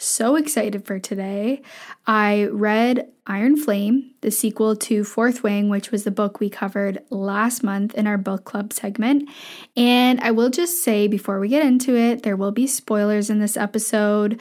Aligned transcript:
so 0.00 0.36
excited 0.36 0.86
for 0.86 0.98
today. 0.98 1.62
I 2.06 2.46
read 2.46 3.10
Iron 3.26 3.56
Flame, 3.56 4.10
the 4.22 4.30
sequel 4.30 4.74
to 4.76 5.04
Fourth 5.04 5.42
Wing, 5.42 5.68
which 5.68 5.90
was 5.90 6.04
the 6.04 6.10
book 6.10 6.40
we 6.40 6.50
covered 6.50 7.02
last 7.10 7.62
month 7.62 7.94
in 7.94 8.06
our 8.06 8.18
book 8.18 8.44
club 8.44 8.72
segment. 8.72 9.28
And 9.76 10.20
I 10.20 10.30
will 10.30 10.50
just 10.50 10.82
say 10.82 11.06
before 11.06 11.38
we 11.38 11.48
get 11.48 11.64
into 11.64 11.96
it, 11.96 12.22
there 12.22 12.36
will 12.36 12.50
be 12.50 12.66
spoilers 12.66 13.30
in 13.30 13.38
this 13.38 13.56
episode. 13.56 14.40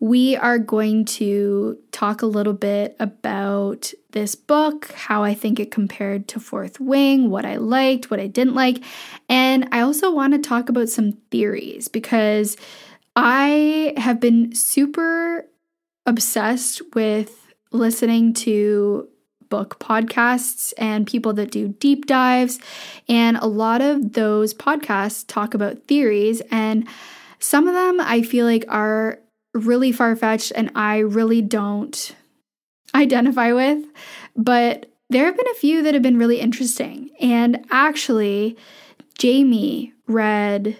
We 0.00 0.36
are 0.36 0.58
going 0.58 1.06
to 1.06 1.76
talk 1.90 2.22
a 2.22 2.26
little 2.26 2.52
bit 2.52 2.94
about 3.00 3.92
this 4.12 4.36
book, 4.36 4.92
how 4.92 5.24
I 5.24 5.34
think 5.34 5.58
it 5.58 5.72
compared 5.72 6.28
to 6.28 6.40
Fourth 6.40 6.78
Wing, 6.78 7.30
what 7.30 7.44
I 7.44 7.56
liked, 7.56 8.10
what 8.10 8.20
I 8.20 8.28
didn't 8.28 8.54
like. 8.54 8.84
And 9.28 9.68
I 9.72 9.80
also 9.80 10.12
want 10.12 10.34
to 10.34 10.38
talk 10.38 10.68
about 10.68 10.88
some 10.88 11.12
theories 11.30 11.88
because 11.88 12.56
I 13.20 13.94
have 13.96 14.20
been 14.20 14.54
super 14.54 15.44
obsessed 16.06 16.80
with 16.94 17.52
listening 17.72 18.32
to 18.32 19.08
book 19.48 19.80
podcasts 19.80 20.72
and 20.78 21.04
people 21.04 21.32
that 21.32 21.50
do 21.50 21.66
deep 21.66 22.06
dives. 22.06 22.60
And 23.08 23.36
a 23.38 23.46
lot 23.48 23.80
of 23.80 24.12
those 24.12 24.54
podcasts 24.54 25.26
talk 25.26 25.54
about 25.54 25.82
theories, 25.88 26.42
and 26.52 26.86
some 27.40 27.66
of 27.66 27.74
them 27.74 28.00
I 28.00 28.22
feel 28.22 28.46
like 28.46 28.64
are 28.68 29.18
really 29.52 29.90
far 29.90 30.14
fetched 30.14 30.52
and 30.54 30.70
I 30.76 30.98
really 30.98 31.42
don't 31.42 32.14
identify 32.94 33.52
with. 33.52 33.84
But 34.36 34.92
there 35.10 35.24
have 35.24 35.36
been 35.36 35.50
a 35.50 35.58
few 35.58 35.82
that 35.82 35.94
have 35.94 36.04
been 36.04 36.18
really 36.18 36.38
interesting. 36.38 37.10
And 37.20 37.66
actually, 37.72 38.56
Jamie 39.18 39.92
read 40.06 40.76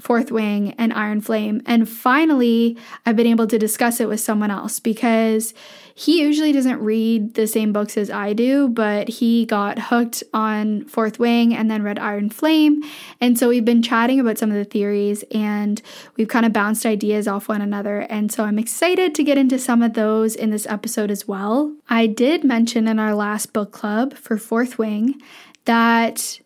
Fourth 0.00 0.32
Wing 0.32 0.74
and 0.76 0.92
Iron 0.92 1.20
Flame. 1.20 1.62
And 1.66 1.88
finally, 1.88 2.76
I've 3.06 3.16
been 3.16 3.28
able 3.28 3.46
to 3.46 3.58
discuss 3.58 4.00
it 4.00 4.08
with 4.08 4.20
someone 4.20 4.50
else 4.50 4.80
because 4.80 5.54
he 5.94 6.20
usually 6.20 6.50
doesn't 6.50 6.80
read 6.80 7.34
the 7.34 7.46
same 7.46 7.72
books 7.72 7.96
as 7.96 8.10
I 8.10 8.32
do, 8.32 8.68
but 8.68 9.08
he 9.08 9.46
got 9.46 9.78
hooked 9.78 10.24
on 10.34 10.84
Fourth 10.86 11.20
Wing 11.20 11.54
and 11.54 11.70
then 11.70 11.84
read 11.84 12.00
Iron 12.00 12.28
Flame. 12.28 12.82
And 13.20 13.38
so 13.38 13.48
we've 13.48 13.64
been 13.64 13.82
chatting 13.82 14.18
about 14.18 14.36
some 14.36 14.50
of 14.50 14.56
the 14.56 14.64
theories 14.64 15.22
and 15.30 15.80
we've 16.16 16.26
kind 16.26 16.44
of 16.44 16.52
bounced 16.52 16.84
ideas 16.84 17.28
off 17.28 17.48
one 17.48 17.62
another. 17.62 18.00
And 18.00 18.32
so 18.32 18.42
I'm 18.42 18.58
excited 18.58 19.14
to 19.14 19.22
get 19.22 19.38
into 19.38 19.60
some 19.60 19.80
of 19.80 19.94
those 19.94 20.34
in 20.34 20.50
this 20.50 20.66
episode 20.66 21.12
as 21.12 21.28
well. 21.28 21.72
I 21.88 22.08
did 22.08 22.42
mention 22.42 22.88
in 22.88 22.98
our 22.98 23.14
last 23.14 23.52
book 23.52 23.70
club 23.70 24.14
for 24.14 24.36
Fourth 24.36 24.76
Wing 24.76 25.20
that 25.66 26.40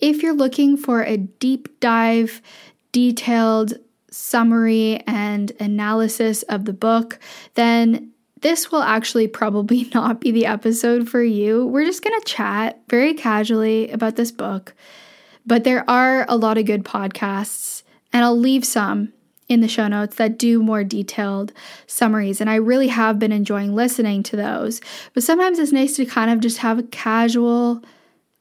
if 0.00 0.22
you're 0.22 0.34
looking 0.34 0.76
for 0.76 1.02
a 1.02 1.16
deep 1.16 1.80
dive 1.80 2.42
detailed 2.94 3.74
summary 4.08 5.02
and 5.04 5.50
analysis 5.58 6.44
of 6.44 6.64
the 6.64 6.72
book, 6.72 7.18
then 7.54 8.12
this 8.40 8.70
will 8.70 8.84
actually 8.84 9.26
probably 9.26 9.90
not 9.94 10.20
be 10.20 10.30
the 10.30 10.46
episode 10.46 11.08
for 11.08 11.22
you. 11.22 11.66
We're 11.66 11.84
just 11.84 12.04
going 12.04 12.18
to 12.18 12.24
chat 12.24 12.80
very 12.88 13.12
casually 13.12 13.90
about 13.90 14.14
this 14.14 14.30
book, 14.30 14.74
but 15.44 15.64
there 15.64 15.88
are 15.90 16.24
a 16.28 16.36
lot 16.36 16.56
of 16.56 16.66
good 16.66 16.84
podcasts, 16.84 17.82
and 18.12 18.24
I'll 18.24 18.38
leave 18.38 18.64
some 18.64 19.12
in 19.48 19.60
the 19.60 19.68
show 19.68 19.88
notes 19.88 20.14
that 20.16 20.38
do 20.38 20.62
more 20.62 20.84
detailed 20.84 21.52
summaries. 21.88 22.40
And 22.40 22.48
I 22.48 22.54
really 22.54 22.88
have 22.88 23.18
been 23.18 23.32
enjoying 23.32 23.74
listening 23.74 24.22
to 24.22 24.36
those. 24.36 24.80
But 25.12 25.24
sometimes 25.24 25.58
it's 25.58 25.72
nice 25.72 25.96
to 25.96 26.06
kind 26.06 26.30
of 26.30 26.40
just 26.40 26.58
have 26.58 26.78
a 26.78 26.84
casual 26.84 27.82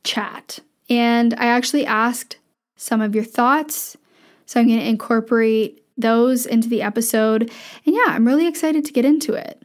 chat. 0.03 0.59
And 0.89 1.33
I 1.33 1.47
actually 1.47 1.85
asked 1.85 2.37
some 2.77 3.01
of 3.01 3.15
your 3.15 3.25
thoughts 3.25 3.97
so 4.45 4.59
I'm 4.59 4.67
going 4.67 4.79
to 4.79 4.87
incorporate 4.87 5.83
those 5.97 6.45
into 6.45 6.69
the 6.69 6.81
episode. 6.81 7.51
And 7.85 7.95
yeah, 7.95 8.05
I'm 8.07 8.25
really 8.25 8.47
excited 8.47 8.85
to 8.85 8.93
get 8.93 9.05
into 9.05 9.33
it. 9.33 9.63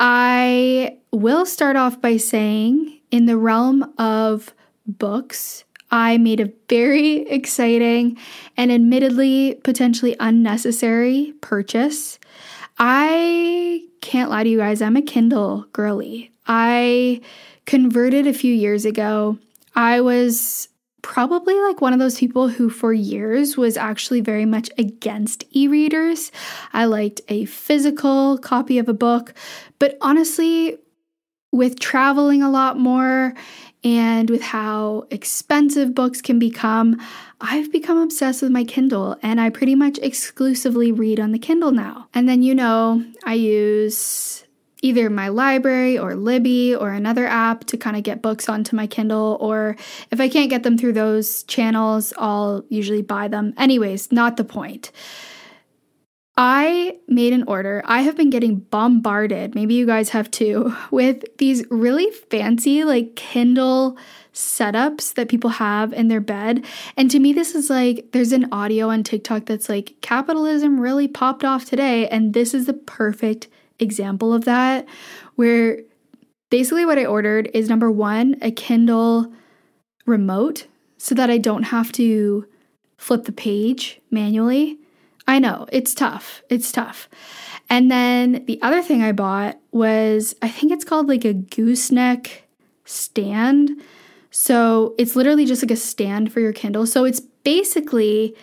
I 0.00 0.98
will 1.12 1.44
start 1.44 1.76
off 1.76 2.00
by 2.00 2.16
saying, 2.16 3.00
in 3.10 3.26
the 3.26 3.36
realm 3.36 3.92
of 3.98 4.54
books, 4.86 5.64
I 5.90 6.18
made 6.18 6.40
a 6.40 6.52
very 6.68 7.16
exciting 7.30 8.18
and 8.56 8.70
admittedly 8.70 9.60
potentially 9.64 10.16
unnecessary 10.20 11.34
purchase. 11.40 12.18
I 12.78 13.82
can't 14.00 14.30
lie 14.30 14.44
to 14.44 14.48
you 14.48 14.58
guys, 14.58 14.80
I'm 14.80 14.96
a 14.96 15.02
Kindle 15.02 15.66
girly. 15.72 16.30
I 16.46 17.20
converted 17.66 18.26
a 18.26 18.32
few 18.32 18.54
years 18.54 18.84
ago. 18.84 19.38
I 19.74 20.00
was 20.00 20.68
probably 21.02 21.54
like 21.60 21.80
one 21.80 21.92
of 21.92 21.98
those 21.98 22.18
people 22.18 22.48
who 22.48 22.68
for 22.68 22.92
years 22.92 23.56
was 23.56 23.76
actually 23.76 24.20
very 24.20 24.44
much 24.44 24.70
against 24.78 25.44
e-readers. 25.50 26.32
I 26.72 26.86
liked 26.86 27.20
a 27.28 27.44
physical 27.46 28.38
copy 28.38 28.78
of 28.78 28.88
a 28.88 28.94
book, 28.94 29.34
but 29.78 29.96
honestly, 30.00 30.78
with 31.52 31.78
traveling 31.78 32.42
a 32.42 32.50
lot 32.50 32.78
more 32.78 33.34
and 33.84 34.28
with 34.28 34.42
how 34.42 35.06
expensive 35.10 35.94
books 35.94 36.20
can 36.20 36.38
become, 36.38 37.00
I've 37.40 37.70
become 37.70 37.98
obsessed 37.98 38.42
with 38.42 38.50
my 38.50 38.64
Kindle 38.64 39.16
and 39.22 39.40
I 39.40 39.50
pretty 39.50 39.74
much 39.74 39.98
exclusively 39.98 40.92
read 40.92 41.20
on 41.20 41.32
the 41.32 41.38
Kindle 41.38 41.70
now. 41.70 42.08
And 42.12 42.28
then, 42.28 42.42
you 42.42 42.54
know, 42.54 43.04
I 43.24 43.34
use 43.34 44.44
either 44.82 45.10
my 45.10 45.28
library 45.28 45.98
or 45.98 46.14
Libby 46.14 46.74
or 46.74 46.90
another 46.90 47.26
app 47.26 47.64
to 47.64 47.76
kind 47.76 47.96
of 47.96 48.02
get 48.02 48.22
books 48.22 48.48
onto 48.48 48.76
my 48.76 48.86
Kindle. 48.86 49.36
Or 49.40 49.76
if 50.10 50.20
I 50.20 50.28
can't 50.28 50.50
get 50.50 50.62
them 50.62 50.78
through 50.78 50.92
those 50.92 51.42
channels, 51.44 52.12
I'll 52.16 52.64
usually 52.68 53.02
buy 53.02 53.28
them. 53.28 53.54
Anyways, 53.56 54.12
not 54.12 54.36
the 54.36 54.44
point. 54.44 54.92
I 56.40 56.96
made 57.08 57.32
an 57.32 57.42
order. 57.48 57.82
I 57.84 58.02
have 58.02 58.16
been 58.16 58.30
getting 58.30 58.60
bombarded, 58.60 59.56
maybe 59.56 59.74
you 59.74 59.86
guys 59.86 60.10
have 60.10 60.30
too, 60.30 60.72
with 60.92 61.24
these 61.38 61.64
really 61.68 62.12
fancy, 62.30 62.84
like 62.84 63.16
Kindle 63.16 63.98
setups 64.32 65.14
that 65.14 65.28
people 65.28 65.50
have 65.50 65.92
in 65.92 66.06
their 66.06 66.20
bed. 66.20 66.64
And 66.96 67.10
to 67.10 67.18
me, 67.18 67.32
this 67.32 67.56
is 67.56 67.68
like 67.70 68.12
there's 68.12 68.30
an 68.30 68.52
audio 68.52 68.88
on 68.88 69.02
TikTok 69.02 69.46
that's 69.46 69.68
like 69.68 69.96
capitalism 70.00 70.80
really 70.80 71.08
popped 71.08 71.44
off 71.44 71.64
today, 71.64 72.06
and 72.06 72.34
this 72.34 72.54
is 72.54 72.66
the 72.66 72.72
perfect 72.72 73.48
example 73.78 74.32
of 74.32 74.44
that 74.44 74.86
where 75.36 75.80
basically 76.50 76.84
what 76.84 76.98
I 76.98 77.04
ordered 77.04 77.50
is 77.54 77.68
number 77.68 77.90
one, 77.90 78.36
a 78.42 78.50
Kindle 78.50 79.32
remote 80.06 80.66
so 80.96 81.14
that 81.14 81.30
I 81.30 81.38
don't 81.38 81.64
have 81.64 81.92
to 81.92 82.46
flip 82.96 83.24
the 83.24 83.32
page 83.32 84.00
manually. 84.10 84.78
I 85.26 85.38
know 85.38 85.66
it's 85.70 85.94
tough. 85.94 86.42
It's 86.48 86.72
tough. 86.72 87.08
And 87.70 87.90
then 87.90 88.44
the 88.46 88.60
other 88.62 88.82
thing 88.82 89.02
I 89.02 89.12
bought 89.12 89.58
was 89.72 90.34
I 90.42 90.48
think 90.48 90.72
it's 90.72 90.84
called 90.84 91.08
like 91.08 91.24
a 91.24 91.34
gooseneck 91.34 92.44
stand. 92.84 93.70
So 94.30 94.94
it's 94.98 95.14
literally 95.14 95.44
just 95.44 95.62
like 95.62 95.70
a 95.70 95.76
stand 95.76 96.32
for 96.32 96.40
your 96.40 96.52
Kindle. 96.52 96.86
So 96.86 97.04
it's 97.04 97.20
basically 97.20 98.34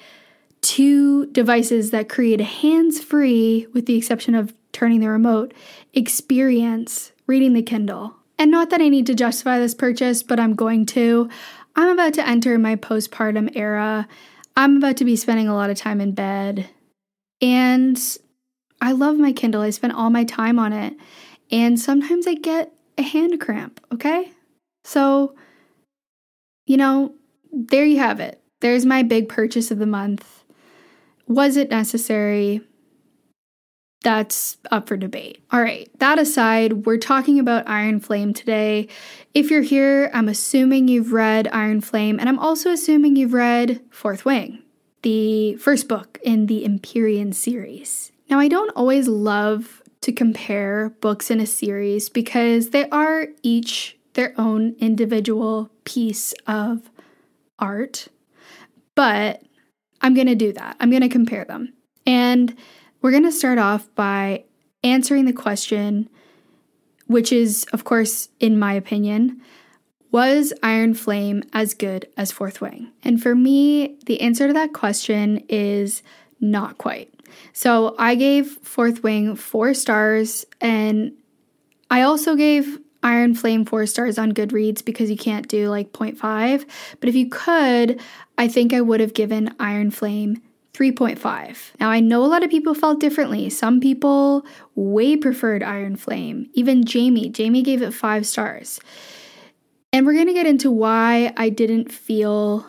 two 0.62 1.28
devices 1.28 1.92
that 1.92 2.10
create 2.10 2.42
a 2.42 2.46
hands 2.46 3.04
free, 3.04 3.68
with 3.74 3.86
the 3.86 3.96
exception 3.96 4.36
of 4.36 4.54
turning 4.76 5.00
the 5.00 5.10
remote, 5.10 5.54
experience 5.94 7.14
reading 7.28 7.54
the 7.54 7.64
Kindle. 7.64 8.14
And 8.38 8.52
not 8.52 8.70
that 8.70 8.82
I 8.82 8.90
need 8.90 9.06
to 9.08 9.16
justify 9.16 9.58
this 9.58 9.74
purchase, 9.74 10.22
but 10.22 10.40
I'm 10.40 10.54
going 10.54 10.86
to. 10.88 11.30
I'm 11.76 11.90
about 11.90 12.14
to 12.16 12.28
enter 12.28 12.60
my 12.60 12.76
postpartum 12.76 13.56
era. 13.56 14.08
I'm 14.58 14.78
about 14.78 14.98
to 14.98 15.06
be 15.06 15.16
spending 15.16 15.48
a 15.48 15.56
lot 15.56 15.70
of 15.70 15.78
time 15.78 16.02
in 16.02 16.12
bed. 16.12 16.70
And 17.42 18.00
I 18.82 18.92
love 18.92 19.18
my 19.18 19.32
Kindle. 19.32 19.62
I 19.62 19.70
spend 19.70 19.94
all 19.94 20.10
my 20.10 20.26
time 20.26 20.60
on 20.60 20.74
it. 20.74 20.94
And 21.52 21.80
sometimes 21.80 22.28
I 22.28 22.34
get 22.34 22.74
a 22.98 23.02
hand 23.02 23.40
cramp, 23.40 23.80
okay? 23.94 24.32
So, 24.84 25.36
you 26.66 26.76
know, 26.76 27.14
there 27.52 27.86
you 27.86 28.00
have 28.00 28.20
it. 28.20 28.42
There's 28.60 28.86
my 28.86 29.04
big 29.04 29.30
purchase 29.30 29.72
of 29.72 29.80
the 29.80 29.86
month. 29.86 30.44
Was 31.28 31.56
it 31.56 31.70
necessary? 31.70 32.62
That's 34.06 34.58
up 34.70 34.88
for 34.88 34.98
debate. 34.98 35.44
All 35.52 35.60
right, 35.60 35.90
that 35.98 36.20
aside, 36.20 36.86
we're 36.86 37.00
talking 37.00 37.40
about 37.40 37.68
Iron 37.68 38.00
Flame 38.00 38.36
today. 38.36 38.88
If 39.34 39.50
you're 39.50 39.64
here, 39.64 40.12
I'm 40.14 40.30
assuming 40.30 40.88
you've 40.88 41.12
read 41.12 41.48
Iron 41.48 41.82
Flame, 41.82 42.20
and 42.20 42.30
I'm 42.30 42.38
also 42.38 42.70
assuming 42.70 43.16
you've 43.16 43.34
read 43.34 43.82
Fourth 43.90 44.24
Wing, 44.24 44.62
the 45.02 45.56
first 45.56 45.88
book 45.88 46.20
in 46.22 46.46
the 46.46 46.66
Empyrean 46.66 47.34
series. 47.34 48.12
Now, 48.30 48.38
I 48.38 48.48
don't 48.48 48.70
always 48.76 49.08
love 49.08 49.82
to 50.02 50.12
compare 50.12 50.92
books 51.02 51.32
in 51.32 51.40
a 51.40 51.48
series 51.48 52.08
because 52.08 52.70
they 52.70 52.88
are 52.90 53.30
each 53.42 53.98
their 54.14 54.36
own 54.38 54.76
individual 54.78 55.72
piece 55.84 56.32
of 56.46 56.92
art. 57.58 58.08
But 58.94 59.42
I'm 60.02 60.14
to 60.28 60.36
do 60.36 60.54
that. 60.54 60.78
I'm 60.80 60.92
to 61.02 61.10
compare 61.10 61.46
them. 61.46 61.74
And 62.06 62.56
we're 63.02 63.12
going 63.12 63.24
to 63.24 63.32
start 63.32 63.58
off 63.58 63.88
by 63.96 64.44
answering 64.84 65.26
the 65.26 65.34
question, 65.34 66.10
which 67.08 67.32
is, 67.32 67.66
of 67.74 67.84
course, 67.84 68.30
in 68.40 68.58
my 68.58 68.74
opinion, 68.74 69.42
was 70.12 70.54
Iron 70.64 70.94
Flame 70.94 71.44
as 71.52 71.74
good 71.74 72.08
as 72.16 72.32
Fourth 72.32 72.62
Wing? 72.62 72.92
And 73.04 73.22
for 73.22 73.36
me, 73.36 73.98
the 74.06 74.22
answer 74.22 74.48
to 74.48 74.54
that 74.54 74.74
question 74.74 75.44
is 75.50 76.02
not 76.40 76.78
quite. 76.78 77.12
So 77.54 77.96
I 78.00 78.16
gave 78.16 78.48
Fourth 78.64 79.04
Wing 79.04 79.36
four 79.36 79.74
stars, 79.74 80.46
and 80.62 81.12
I 81.90 82.02
also 82.04 82.36
gave 82.36 82.80
Iron 83.04 83.36
Flame 83.36 83.66
four 83.66 83.86
stars 83.86 84.18
on 84.18 84.32
Goodreads 84.32 84.84
because 84.84 85.12
you 85.12 85.18
can't 85.18 85.48
do 85.48 85.70
like 85.70 85.92
0.5. 85.92 86.66
But 87.00 87.10
if 87.10 87.16
you 87.16 87.30
could, 87.30 88.00
I 88.38 88.48
think 88.48 88.74
I 88.74 88.82
would 88.82 89.00
have 89.00 89.14
given 89.14 89.54
Iron 89.60 89.92
Flame 89.92 90.42
3.5. 90.76 91.72
Now, 91.80 91.90
I 91.90 92.02
know 92.02 92.24
a 92.24 92.28
lot 92.28 92.44
of 92.44 92.50
people 92.50 92.74
felt 92.74 93.00
differently. 93.00 93.50
Some 93.50 93.80
people 93.80 94.46
way 94.76 95.16
preferred 95.16 95.64
Iron 95.64 95.96
Flame. 95.96 96.50
Even 96.54 96.84
Jamie, 96.84 97.30
Jamie 97.30 97.62
gave 97.62 97.82
it 97.82 97.94
five 97.94 98.28
stars. 98.28 98.80
And 99.94 100.06
we're 100.06 100.14
going 100.14 100.28
to 100.28 100.34
get 100.34 100.48
into 100.48 100.70
why 100.70 101.34
I 101.38 101.50
didn't 101.50 101.92
feel 101.92 102.66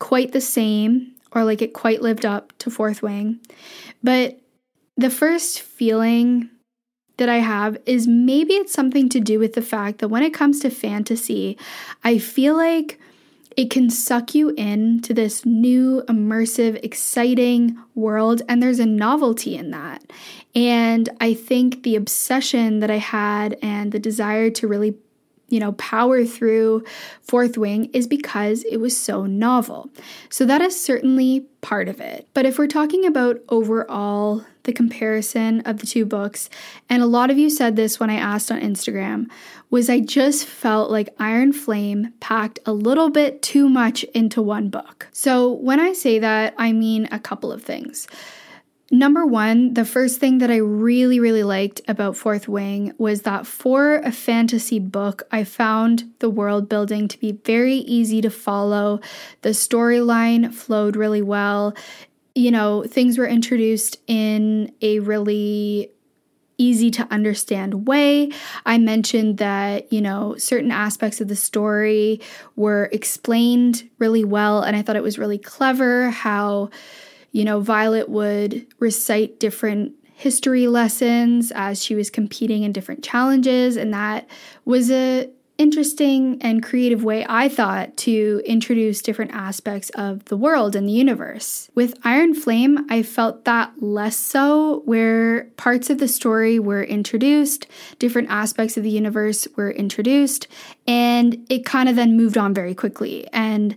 quite 0.00 0.32
the 0.32 0.40
same 0.40 1.14
or 1.32 1.44
like 1.44 1.62
it 1.62 1.74
quite 1.74 2.02
lived 2.02 2.26
up 2.26 2.52
to 2.58 2.70
Fourth 2.70 3.02
Wing. 3.02 3.38
But 4.02 4.40
the 4.96 5.10
first 5.10 5.60
feeling 5.60 6.50
that 7.18 7.28
I 7.28 7.36
have 7.36 7.78
is 7.86 8.08
maybe 8.08 8.54
it's 8.54 8.72
something 8.72 9.08
to 9.10 9.20
do 9.20 9.38
with 9.38 9.52
the 9.52 9.62
fact 9.62 9.98
that 9.98 10.08
when 10.08 10.22
it 10.22 10.34
comes 10.34 10.58
to 10.60 10.70
fantasy, 10.70 11.56
I 12.02 12.18
feel 12.18 12.56
like 12.56 12.98
it 13.60 13.68
can 13.68 13.90
suck 13.90 14.34
you 14.34 14.54
in 14.56 15.02
to 15.02 15.12
this 15.12 15.44
new, 15.44 16.02
immersive, 16.08 16.82
exciting 16.82 17.76
world, 17.94 18.40
and 18.48 18.62
there's 18.62 18.78
a 18.78 18.86
novelty 18.86 19.54
in 19.54 19.70
that. 19.70 20.02
And 20.54 21.10
I 21.20 21.34
think 21.34 21.82
the 21.82 21.94
obsession 21.94 22.80
that 22.80 22.90
I 22.90 22.96
had 22.96 23.58
and 23.60 23.92
the 23.92 23.98
desire 23.98 24.48
to 24.48 24.66
really 24.66 24.96
you 25.48 25.60
know, 25.60 25.72
power 25.72 26.24
through 26.24 26.84
Fourth 27.20 27.58
Wing 27.58 27.90
is 27.92 28.06
because 28.06 28.64
it 28.64 28.78
was 28.78 28.96
so 28.96 29.26
novel. 29.26 29.90
So 30.30 30.46
that 30.46 30.62
is 30.62 30.80
certainly 30.80 31.40
part 31.60 31.88
of 31.88 32.00
it. 32.00 32.28
But 32.32 32.46
if 32.46 32.56
we're 32.56 32.68
talking 32.68 33.04
about 33.04 33.40
overall 33.48 34.42
the 34.64 34.72
comparison 34.72 35.60
of 35.60 35.78
the 35.78 35.86
two 35.86 36.04
books, 36.04 36.50
and 36.88 37.02
a 37.02 37.06
lot 37.06 37.30
of 37.30 37.38
you 37.38 37.50
said 37.50 37.76
this 37.76 37.98
when 37.98 38.10
I 38.10 38.16
asked 38.16 38.50
on 38.50 38.60
Instagram, 38.60 39.28
was 39.70 39.88
I 39.88 40.00
just 40.00 40.46
felt 40.46 40.90
like 40.90 41.14
Iron 41.18 41.52
Flame 41.52 42.12
packed 42.20 42.58
a 42.66 42.72
little 42.72 43.10
bit 43.10 43.42
too 43.42 43.68
much 43.68 44.02
into 44.14 44.42
one 44.42 44.68
book. 44.68 45.08
So 45.12 45.52
when 45.52 45.80
I 45.80 45.92
say 45.92 46.18
that, 46.18 46.54
I 46.58 46.72
mean 46.72 47.08
a 47.10 47.20
couple 47.20 47.52
of 47.52 47.62
things. 47.62 48.06
Number 48.92 49.24
one, 49.24 49.74
the 49.74 49.84
first 49.84 50.18
thing 50.18 50.38
that 50.38 50.50
I 50.50 50.56
really, 50.56 51.20
really 51.20 51.44
liked 51.44 51.80
about 51.86 52.16
Fourth 52.16 52.48
Wing 52.48 52.92
was 52.98 53.22
that 53.22 53.46
for 53.46 53.98
a 53.98 54.10
fantasy 54.10 54.80
book, 54.80 55.22
I 55.30 55.44
found 55.44 56.12
the 56.18 56.28
world 56.28 56.68
building 56.68 57.06
to 57.06 57.18
be 57.20 57.30
very 57.30 57.76
easy 57.76 58.20
to 58.20 58.30
follow. 58.30 58.98
The 59.42 59.50
storyline 59.50 60.52
flowed 60.52 60.96
really 60.96 61.22
well. 61.22 61.72
You 62.40 62.50
know, 62.50 62.84
things 62.84 63.18
were 63.18 63.26
introduced 63.26 63.98
in 64.06 64.72
a 64.80 64.98
really 65.00 65.90
easy 66.56 66.90
to 66.90 67.06
understand 67.10 67.86
way. 67.86 68.30
I 68.66 68.78
mentioned 68.78 69.38
that, 69.38 69.92
you 69.92 70.00
know, 70.00 70.36
certain 70.36 70.70
aspects 70.70 71.20
of 71.20 71.28
the 71.28 71.36
story 71.36 72.20
were 72.56 72.88
explained 72.92 73.88
really 73.98 74.24
well, 74.24 74.62
and 74.62 74.76
I 74.76 74.82
thought 74.82 74.96
it 74.96 75.02
was 75.02 75.18
really 75.18 75.38
clever 75.38 76.10
how 76.10 76.70
you 77.32 77.44
know, 77.44 77.60
Violet 77.60 78.08
would 78.08 78.66
recite 78.78 79.38
different 79.38 79.92
history 80.14 80.66
lessons 80.66 81.50
as 81.54 81.82
she 81.82 81.94
was 81.94 82.10
competing 82.10 82.62
in 82.62 82.72
different 82.72 83.02
challenges 83.02 83.76
and 83.76 83.94
that 83.94 84.28
was 84.66 84.90
a 84.90 85.30
interesting 85.60 86.38
and 86.40 86.62
creative 86.62 87.04
way 87.04 87.26
I 87.28 87.50
thought 87.50 87.94
to 87.98 88.40
introduce 88.46 89.02
different 89.02 89.32
aspects 89.32 89.90
of 89.90 90.24
the 90.24 90.36
world 90.36 90.74
and 90.74 90.88
the 90.88 90.92
universe. 90.92 91.70
With 91.74 91.98
Iron 92.02 92.32
Flame, 92.32 92.86
I 92.88 93.02
felt 93.02 93.44
that 93.44 93.70
less 93.82 94.16
so 94.16 94.80
where 94.86 95.44
parts 95.58 95.90
of 95.90 95.98
the 95.98 96.08
story 96.08 96.58
were 96.58 96.82
introduced, 96.82 97.66
different 97.98 98.30
aspects 98.30 98.78
of 98.78 98.84
the 98.84 98.90
universe 98.90 99.46
were 99.54 99.70
introduced, 99.70 100.48
and 100.88 101.46
it 101.50 101.66
kind 101.66 101.90
of 101.90 101.96
then 101.96 102.16
moved 102.16 102.38
on 102.38 102.54
very 102.54 102.74
quickly. 102.74 103.28
And 103.30 103.76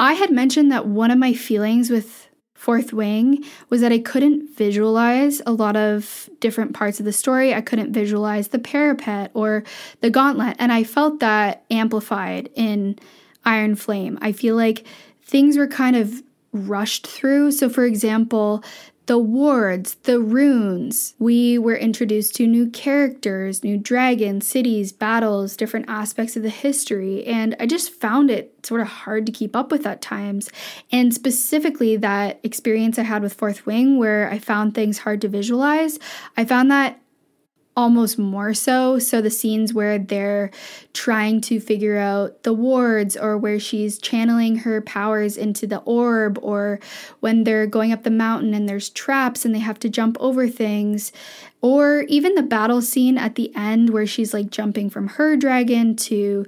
I 0.00 0.14
had 0.14 0.32
mentioned 0.32 0.72
that 0.72 0.88
one 0.88 1.12
of 1.12 1.18
my 1.18 1.34
feelings 1.34 1.88
with 1.88 2.26
Fourth 2.62 2.92
Wing 2.92 3.44
was 3.70 3.80
that 3.80 3.90
I 3.90 3.98
couldn't 3.98 4.56
visualize 4.56 5.42
a 5.44 5.50
lot 5.50 5.74
of 5.74 6.30
different 6.38 6.74
parts 6.74 7.00
of 7.00 7.04
the 7.04 7.12
story. 7.12 7.52
I 7.52 7.60
couldn't 7.60 7.92
visualize 7.92 8.48
the 8.48 8.60
parapet 8.60 9.32
or 9.34 9.64
the 10.00 10.10
gauntlet. 10.10 10.54
And 10.60 10.70
I 10.70 10.84
felt 10.84 11.18
that 11.18 11.64
amplified 11.72 12.50
in 12.54 13.00
Iron 13.44 13.74
Flame. 13.74 14.16
I 14.22 14.30
feel 14.30 14.54
like 14.54 14.86
things 15.24 15.56
were 15.56 15.66
kind 15.66 15.96
of 15.96 16.22
rushed 16.52 17.08
through. 17.08 17.50
So, 17.50 17.68
for 17.68 17.84
example, 17.84 18.62
the 19.06 19.18
wards, 19.18 19.94
the 20.02 20.20
runes. 20.20 21.14
We 21.18 21.58
were 21.58 21.76
introduced 21.76 22.36
to 22.36 22.46
new 22.46 22.70
characters, 22.70 23.64
new 23.64 23.76
dragons, 23.76 24.46
cities, 24.46 24.92
battles, 24.92 25.56
different 25.56 25.86
aspects 25.88 26.36
of 26.36 26.42
the 26.42 26.50
history, 26.50 27.24
and 27.26 27.56
I 27.58 27.66
just 27.66 27.92
found 27.92 28.30
it 28.30 28.54
sort 28.64 28.80
of 28.80 28.86
hard 28.86 29.26
to 29.26 29.32
keep 29.32 29.56
up 29.56 29.70
with 29.72 29.86
at 29.86 30.02
times. 30.02 30.50
And 30.92 31.12
specifically, 31.12 31.96
that 31.96 32.38
experience 32.42 32.98
I 32.98 33.02
had 33.02 33.22
with 33.22 33.34
Fourth 33.34 33.66
Wing, 33.66 33.98
where 33.98 34.30
I 34.30 34.38
found 34.38 34.74
things 34.74 34.98
hard 34.98 35.20
to 35.22 35.28
visualize, 35.28 35.98
I 36.36 36.44
found 36.44 36.70
that 36.70 37.00
almost 37.76 38.18
more 38.18 38.52
so. 38.52 38.98
So 38.98 39.22
the 39.22 39.30
scenes 39.30 39.72
where 39.72 39.98
they're 39.98 40.50
trying 40.92 41.40
to 41.42 41.58
figure 41.58 41.96
out 41.96 42.42
the 42.42 42.52
wards 42.52 43.16
or 43.16 43.38
where 43.38 43.58
she's 43.58 43.98
channeling 43.98 44.56
her 44.56 44.80
powers 44.82 45.36
into 45.36 45.66
the 45.66 45.78
orb 45.78 46.38
or 46.42 46.80
when 47.20 47.44
they're 47.44 47.66
going 47.66 47.92
up 47.92 48.02
the 48.02 48.10
mountain 48.10 48.52
and 48.52 48.68
there's 48.68 48.90
traps 48.90 49.44
and 49.44 49.54
they 49.54 49.60
have 49.60 49.78
to 49.80 49.88
jump 49.88 50.16
over 50.20 50.48
things 50.48 51.12
or 51.62 52.02
even 52.08 52.34
the 52.34 52.42
battle 52.42 52.82
scene 52.82 53.16
at 53.16 53.36
the 53.36 53.54
end 53.56 53.90
where 53.90 54.06
she's 54.06 54.34
like 54.34 54.50
jumping 54.50 54.90
from 54.90 55.08
her 55.08 55.36
dragon 55.36 55.96
to 55.96 56.44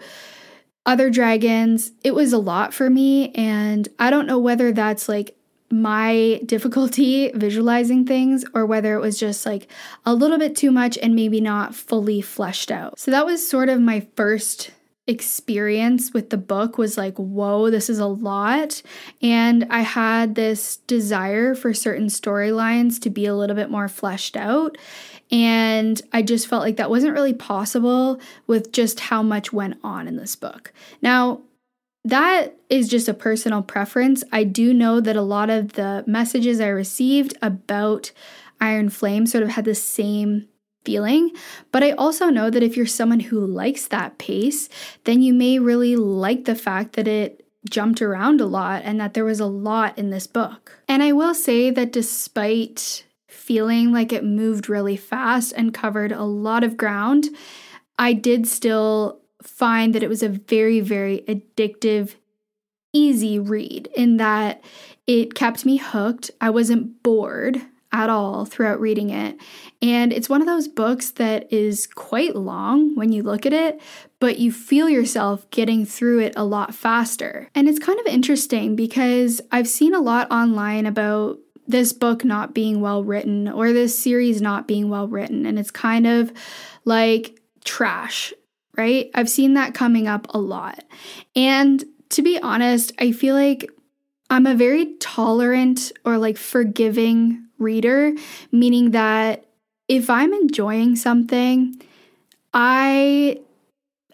other 0.85 1.09
dragons. 1.09 1.93
It 2.03 2.15
was 2.15 2.35
a 2.35 2.39
lot 2.39 2.75
for 2.75 2.91
me 2.91 3.31
and 3.31 3.89
I 3.99 4.11
don't 4.11 4.27
know 4.27 4.39
whether 4.39 4.73
that's 4.73 5.09
like 5.09 5.35
my 5.71 6.41
difficulty 6.47 7.31
visualizing 7.35 8.07
things 8.07 8.45
or 8.55 8.67
whether 8.67 8.95
it 8.95 9.01
was 9.01 9.19
just 9.19 9.45
like 9.45 9.69
a 10.07 10.15
little 10.15 10.39
bit 10.39 10.55
too 10.55 10.71
much 10.71 10.99
and 10.99 11.15
maybe 11.15 11.41
not 11.41 11.75
fully 11.75 12.21
fleshed 12.21 12.71
out. 12.71 12.99
So 12.99 13.11
that 13.11 13.27
was 13.27 13.47
sort 13.47 13.69
of 13.69 13.81
my 13.81 14.07
first 14.17 14.71
experience 15.07 16.13
with 16.15 16.31
the 16.31 16.39
book 16.39 16.79
was 16.79 16.97
like, 16.97 17.17
whoa, 17.17 17.71
this 17.71 17.91
is 17.91 17.99
a 17.99 18.07
lot. 18.07 18.83
And 19.21 19.67
I 19.69 19.81
had 19.81 20.35
this 20.35 20.77
desire 20.79 21.55
for 21.55 21.75
certain 21.75 22.07
storylines 22.07 23.01
to 23.03 23.11
be 23.11 23.27
a 23.27 23.35
little 23.35 23.57
bit 23.57 23.71
more 23.71 23.89
fleshed 23.89 24.37
out. 24.37 24.79
And 25.31 26.01
I 26.13 26.23
just 26.23 26.47
felt 26.47 26.63
like 26.63 26.77
that 26.77 26.91
wasn't 26.91 27.15
really 27.15 27.35
possible 27.35 28.21
with 28.47 28.73
just 28.73 29.01
how 29.01 29.23
much 29.23 29.53
went 29.53 29.79
on 29.83 30.09
in 30.09 30.17
this 30.17 30.37
book. 30.37 30.73
Now, 31.03 31.43
that 32.05 32.57
is 32.69 32.89
just 32.89 33.09
a 33.09 33.15
personal 33.15 33.63
preference. 33.63 34.23
I 34.31 34.45
do 34.45 34.75
know 34.75 35.01
that 35.01 35.17
a 35.17 35.23
lot 35.23 35.51
of 35.51 35.73
the 35.73 36.05
messages 36.07 36.61
I 36.61 36.69
received 36.69 37.37
about 37.41 38.13
Iron 38.61 38.91
Flame 38.91 39.27
sort 39.27 39.43
of 39.43 39.51
had 39.51 39.65
the 39.65 39.75
same 39.75 40.49
feeling. 40.85 41.31
But 41.73 41.83
I 41.83 41.93
also 41.93 42.29
know 42.29 42.51
that 42.51 42.63
if 42.63 42.77
you're 42.77 42.87
someone 42.87 43.21
who 43.21 43.45
likes 43.45 43.89
that 43.89 44.19
pace, 44.19 44.69
then 45.05 45.23
you 45.23 45.33
may 45.33 45.59
really 45.59 45.97
like 45.97 46.45
the 46.45 46.55
fact 46.55 46.95
that 46.95 47.09
it 47.09 47.47
jumped 47.69 48.03
around 48.03 48.41
a 48.41 48.47
lot 48.47 48.83
and 48.85 49.01
that 49.01 49.15
there 49.15 49.25
was 49.25 49.41
a 49.41 49.47
lot 49.47 49.99
in 49.99 50.11
this 50.11 50.27
book. 50.27 50.79
And 50.87 51.03
I 51.03 51.13
will 51.13 51.35
say 51.35 51.71
that 51.71 51.93
despite 51.93 53.05
feeling 53.29 53.93
like 53.93 54.13
it 54.13 54.25
moved 54.25 54.69
really 54.69 54.97
fast 54.97 55.53
and 55.57 55.73
covered 55.73 56.13
a 56.13 56.25
lot 56.25 56.65
of 56.65 56.77
ground, 56.77 57.29
I 57.99 58.13
did 58.13 58.47
still 58.47 59.21
find 59.45 59.95
that 59.95 60.03
it 60.03 60.09
was 60.09 60.23
a 60.23 60.29
very, 60.29 60.81
very 60.81 61.25
addictive, 61.29 62.17
easy 62.93 63.39
read 63.39 63.89
in 63.95 64.17
that 64.17 64.63
it 65.07 65.35
kept 65.35 65.65
me 65.65 65.77
hooked. 65.77 66.31
I 66.41 66.51
wasn't 66.51 67.03
bored 67.03 67.61
at 67.95 68.11
all 68.11 68.45
throughout 68.45 68.81
reading 68.81 69.11
it. 69.11 69.39
And 69.81 70.13
it's 70.13 70.29
one 70.29 70.41
of 70.41 70.49
those 70.49 70.67
books 70.67 71.13
that 71.13 71.53
is 71.53 71.87
quite 71.87 72.35
long 72.35 72.97
when 72.97 73.13
you 73.13 73.23
look 73.23 73.47
at 73.47 73.53
it, 73.53 73.81
but 74.19 74.41
you 74.41 74.51
feel 74.51 74.89
yourself 74.89 75.49
getting 75.51 75.87
through 75.87 76.19
it 76.19 76.33
a 76.37 76.45
lot 76.45 76.75
faster. 76.75 77.49
And 77.55 77.69
it's 77.69 77.79
kind 77.79 78.01
of 78.01 78.07
interesting 78.07 78.75
because 78.75 79.41
I've 79.53 79.69
seen 79.69 79.95
a 79.95 80.01
lot 80.01 80.29
online 80.33 80.87
about 80.87 81.39
this 81.69 81.93
book 81.93 82.25
not 82.25 82.53
being 82.53 82.81
well 82.81 83.05
written 83.05 83.49
or 83.49 83.73
this 83.73 83.97
series 83.97 84.43
not 84.43 84.67
being 84.67 84.89
well 84.89 85.07
written. 85.07 85.47
And 85.47 85.57
it's 85.57 85.71
kind 85.71 86.07
of 86.07 86.33
like 86.85 87.41
trash, 87.65 88.35
right? 88.77 89.11
I've 89.15 89.29
seen 89.29 89.55
that 89.55 89.75
coming 89.75 90.09
up 90.09 90.27
a 90.31 90.39
lot. 90.39 90.85
And 91.35 91.85
to 92.11 92.23
be 92.23 92.39
honest, 92.41 92.93
I 92.99 93.13
feel 93.13 93.35
like 93.35 93.71
I'm 94.31 94.47
a 94.47 94.55
very 94.55 94.95
tolerant 95.01 95.93
or 96.05 96.19
like 96.19 96.37
forgiving 96.37 97.45
reader, 97.59 98.13
meaning 98.51 98.93
that 98.93 99.47
if 99.89 100.09
I'm 100.09 100.33
enjoying 100.33 100.97
something, 100.97 101.81
I 102.53 103.41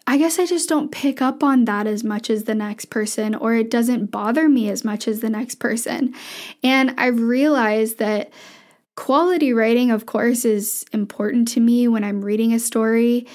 I 0.07 0.17
guess 0.17 0.39
I 0.39 0.45
just 0.45 0.67
don't 0.67 0.91
pick 0.91 1.21
up 1.21 1.43
on 1.43 1.65
that 1.65 1.87
as 1.87 2.03
much 2.03 2.29
as 2.29 2.43
the 2.43 2.55
next 2.55 2.85
person, 2.85 3.35
or 3.35 3.53
it 3.53 3.69
doesn't 3.69 4.07
bother 4.07 4.49
me 4.49 4.69
as 4.69 4.83
much 4.83 5.07
as 5.07 5.19
the 5.19 5.29
next 5.29 5.55
person. 5.55 6.13
And 6.63 6.93
I've 6.97 7.21
realized 7.21 7.99
that 7.99 8.31
quality 8.95 9.53
writing, 9.53 9.91
of 9.91 10.05
course, 10.07 10.43
is 10.43 10.85
important 10.91 11.47
to 11.49 11.59
me 11.59 11.87
when 11.87 12.03
I'm 12.03 12.25
reading 12.25 12.53
a 12.53 12.59
story. 12.59 13.27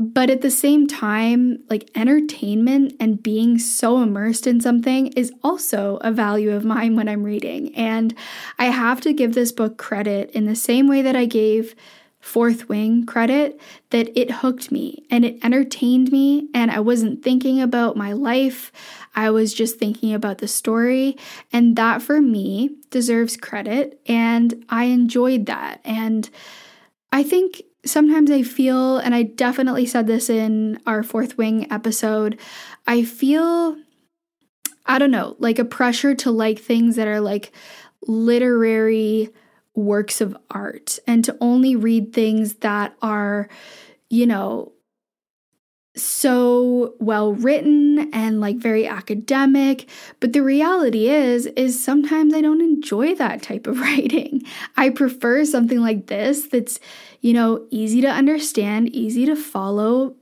But 0.00 0.30
at 0.30 0.42
the 0.42 0.50
same 0.50 0.86
time, 0.86 1.64
like 1.68 1.90
entertainment 1.96 2.94
and 3.00 3.20
being 3.20 3.58
so 3.58 4.00
immersed 4.00 4.46
in 4.46 4.60
something 4.60 5.08
is 5.08 5.32
also 5.42 5.98
a 6.02 6.12
value 6.12 6.52
of 6.52 6.64
mine 6.64 6.94
when 6.94 7.08
I'm 7.08 7.24
reading. 7.24 7.74
And 7.74 8.14
I 8.60 8.66
have 8.66 9.00
to 9.02 9.12
give 9.12 9.34
this 9.34 9.50
book 9.50 9.76
credit 9.76 10.30
in 10.30 10.44
the 10.44 10.54
same 10.54 10.86
way 10.86 11.02
that 11.02 11.16
I 11.16 11.24
gave 11.24 11.74
Fourth 12.20 12.68
Wing 12.68 13.06
credit 13.06 13.60
that 13.90 14.16
it 14.18 14.30
hooked 14.30 14.70
me 14.70 15.04
and 15.10 15.24
it 15.24 15.44
entertained 15.44 16.12
me. 16.12 16.48
And 16.54 16.70
I 16.70 16.78
wasn't 16.78 17.24
thinking 17.24 17.60
about 17.60 17.96
my 17.96 18.12
life, 18.12 18.70
I 19.16 19.30
was 19.30 19.52
just 19.52 19.78
thinking 19.78 20.14
about 20.14 20.38
the 20.38 20.48
story. 20.48 21.16
And 21.52 21.74
that 21.74 22.02
for 22.02 22.20
me 22.20 22.76
deserves 22.90 23.36
credit. 23.36 24.00
And 24.06 24.64
I 24.68 24.84
enjoyed 24.84 25.46
that. 25.46 25.80
And 25.84 26.28
I 27.12 27.22
think 27.22 27.62
sometimes 27.84 28.30
I 28.30 28.42
feel, 28.42 28.98
and 28.98 29.14
I 29.14 29.22
definitely 29.22 29.86
said 29.86 30.06
this 30.06 30.28
in 30.28 30.80
our 30.86 31.02
fourth 31.02 31.38
wing 31.38 31.70
episode, 31.70 32.38
I 32.86 33.04
feel, 33.04 33.76
I 34.86 34.98
don't 34.98 35.10
know, 35.10 35.36
like 35.38 35.58
a 35.58 35.64
pressure 35.64 36.14
to 36.16 36.30
like 36.30 36.58
things 36.58 36.96
that 36.96 37.08
are 37.08 37.20
like 37.20 37.52
literary 38.06 39.30
works 39.74 40.20
of 40.20 40.36
art 40.50 40.98
and 41.06 41.24
to 41.24 41.36
only 41.40 41.76
read 41.76 42.12
things 42.12 42.54
that 42.56 42.96
are, 43.00 43.48
you 44.10 44.26
know, 44.26 44.72
so 45.98 46.94
well 46.98 47.32
written 47.34 48.10
and 48.12 48.40
like 48.40 48.56
very 48.56 48.86
academic 48.86 49.88
but 50.20 50.32
the 50.32 50.42
reality 50.42 51.08
is 51.08 51.46
is 51.46 51.82
sometimes 51.82 52.32
i 52.34 52.40
don't 52.40 52.60
enjoy 52.60 53.14
that 53.14 53.42
type 53.42 53.66
of 53.66 53.80
writing. 53.88 54.42
I 54.76 54.90
prefer 54.90 55.44
something 55.44 55.80
like 55.80 56.06
this 56.06 56.46
that's 56.46 56.80
you 57.20 57.32
know 57.32 57.66
easy 57.70 58.00
to 58.02 58.08
understand 58.08 58.94
easy 58.94 59.26
to 59.26 59.36
follow 59.36 60.14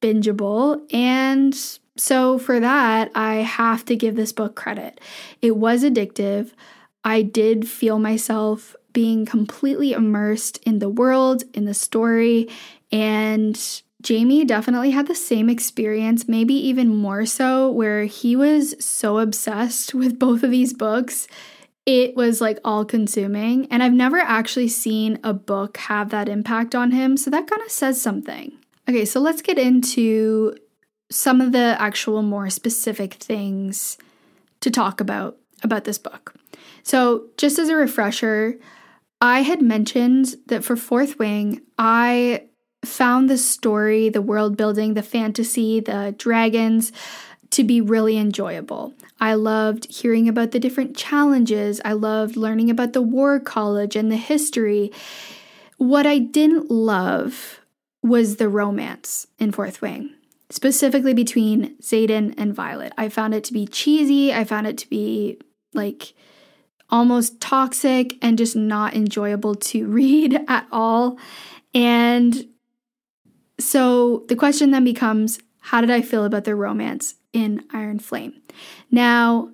bingeable 0.00 0.82
and 0.92 1.54
so 1.96 2.38
for 2.38 2.60
that 2.60 3.10
i 3.14 3.36
have 3.36 3.84
to 3.86 3.96
give 3.96 4.16
this 4.16 4.32
book 4.32 4.54
credit. 4.54 5.00
It 5.42 5.56
was 5.56 5.84
addictive. 5.84 6.52
I 7.04 7.22
did 7.22 7.68
feel 7.68 7.98
myself 7.98 8.74
being 8.92 9.26
completely 9.26 9.92
immersed 9.92 10.58
in 10.64 10.78
the 10.78 10.88
world 10.88 11.44
in 11.54 11.64
the 11.66 11.74
story 11.74 12.48
and 12.90 13.82
Jamie 14.02 14.44
definitely 14.44 14.92
had 14.92 15.08
the 15.08 15.14
same 15.14 15.50
experience, 15.50 16.28
maybe 16.28 16.54
even 16.54 16.94
more 16.94 17.26
so, 17.26 17.70
where 17.70 18.04
he 18.04 18.36
was 18.36 18.74
so 18.84 19.18
obsessed 19.18 19.94
with 19.94 20.18
both 20.18 20.42
of 20.42 20.50
these 20.50 20.72
books. 20.72 21.26
It 21.86 22.14
was 22.14 22.40
like 22.40 22.58
all 22.64 22.84
consuming. 22.84 23.66
And 23.70 23.82
I've 23.82 23.94
never 23.94 24.18
actually 24.18 24.68
seen 24.68 25.18
a 25.24 25.32
book 25.32 25.78
have 25.78 26.10
that 26.10 26.28
impact 26.28 26.74
on 26.74 26.90
him. 26.90 27.16
So 27.16 27.30
that 27.30 27.46
kind 27.48 27.62
of 27.62 27.70
says 27.70 28.00
something. 28.00 28.52
Okay, 28.88 29.04
so 29.04 29.20
let's 29.20 29.42
get 29.42 29.58
into 29.58 30.54
some 31.10 31.40
of 31.40 31.52
the 31.52 31.76
actual 31.78 32.22
more 32.22 32.50
specific 32.50 33.14
things 33.14 33.96
to 34.60 34.70
talk 34.70 35.00
about 35.00 35.38
about 35.62 35.84
this 35.84 35.98
book. 35.98 36.34
So, 36.82 37.26
just 37.36 37.58
as 37.58 37.68
a 37.68 37.74
refresher, 37.74 38.58
I 39.20 39.42
had 39.42 39.60
mentioned 39.60 40.36
that 40.46 40.64
for 40.64 40.76
Fourth 40.76 41.18
Wing, 41.18 41.62
I 41.76 42.44
found 42.84 43.28
the 43.28 43.38
story, 43.38 44.08
the 44.08 44.22
world 44.22 44.56
building, 44.56 44.94
the 44.94 45.02
fantasy, 45.02 45.80
the 45.80 46.14
dragons 46.16 46.92
to 47.50 47.64
be 47.64 47.80
really 47.80 48.16
enjoyable. 48.16 48.92
I 49.20 49.34
loved 49.34 49.86
hearing 49.90 50.28
about 50.28 50.50
the 50.50 50.60
different 50.60 50.96
challenges. 50.96 51.80
I 51.84 51.92
loved 51.92 52.36
learning 52.36 52.70
about 52.70 52.92
the 52.92 53.02
war 53.02 53.40
college 53.40 53.96
and 53.96 54.12
the 54.12 54.16
history. 54.16 54.92
What 55.78 56.06
I 56.06 56.18
didn't 56.18 56.70
love 56.70 57.60
was 58.02 58.36
the 58.36 58.48
romance 58.48 59.26
in 59.38 59.50
Fourth 59.50 59.80
Wing, 59.80 60.10
specifically 60.50 61.14
between 61.14 61.76
Xaden 61.78 62.34
and 62.36 62.54
Violet. 62.54 62.92
I 62.96 63.08
found 63.08 63.34
it 63.34 63.44
to 63.44 63.52
be 63.52 63.66
cheesy. 63.66 64.32
I 64.32 64.44
found 64.44 64.66
it 64.66 64.78
to 64.78 64.88
be 64.88 65.38
like 65.74 66.14
almost 66.90 67.40
toxic 67.40 68.16
and 68.22 68.38
just 68.38 68.56
not 68.56 68.94
enjoyable 68.94 69.54
to 69.54 69.86
read 69.88 70.38
at 70.48 70.66
all. 70.70 71.18
And 71.74 72.46
so 73.60 74.24
the 74.28 74.36
question 74.36 74.70
then 74.70 74.84
becomes 74.84 75.38
how 75.60 75.80
did 75.80 75.90
I 75.90 76.02
feel 76.02 76.24
about 76.24 76.44
the 76.44 76.54
romance 76.54 77.16
in 77.32 77.64
Iron 77.72 77.98
Flame? 77.98 78.40
Now, 78.90 79.50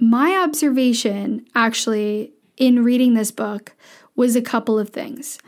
my 0.00 0.36
observation 0.36 1.46
actually 1.54 2.32
in 2.56 2.84
reading 2.84 3.14
this 3.14 3.30
book 3.30 3.74
was 4.14 4.36
a 4.36 4.42
couple 4.42 4.78
of 4.78 4.90
things. 4.90 5.38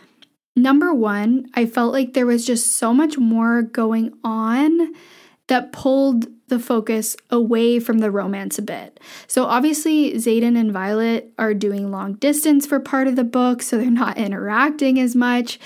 Number 0.56 0.92
one, 0.92 1.46
I 1.54 1.66
felt 1.66 1.92
like 1.92 2.14
there 2.14 2.26
was 2.26 2.44
just 2.44 2.72
so 2.72 2.92
much 2.92 3.18
more 3.18 3.62
going 3.62 4.12
on 4.24 4.94
that 5.46 5.72
pulled 5.72 6.26
the 6.48 6.58
focus 6.58 7.16
away 7.30 7.80
from 7.80 7.98
the 7.98 8.10
romance 8.10 8.58
a 8.58 8.62
bit. 8.62 9.00
So, 9.26 9.44
obviously, 9.44 10.12
Xaden 10.14 10.58
and 10.58 10.72
Violet 10.72 11.32
are 11.38 11.54
doing 11.54 11.90
long 11.90 12.14
distance 12.14 12.66
for 12.66 12.78
part 12.80 13.06
of 13.06 13.16
the 13.16 13.24
book, 13.24 13.62
so 13.62 13.78
they're 13.78 13.90
not 13.90 14.18
interacting 14.18 14.98
as 15.00 15.16
much. 15.16 15.58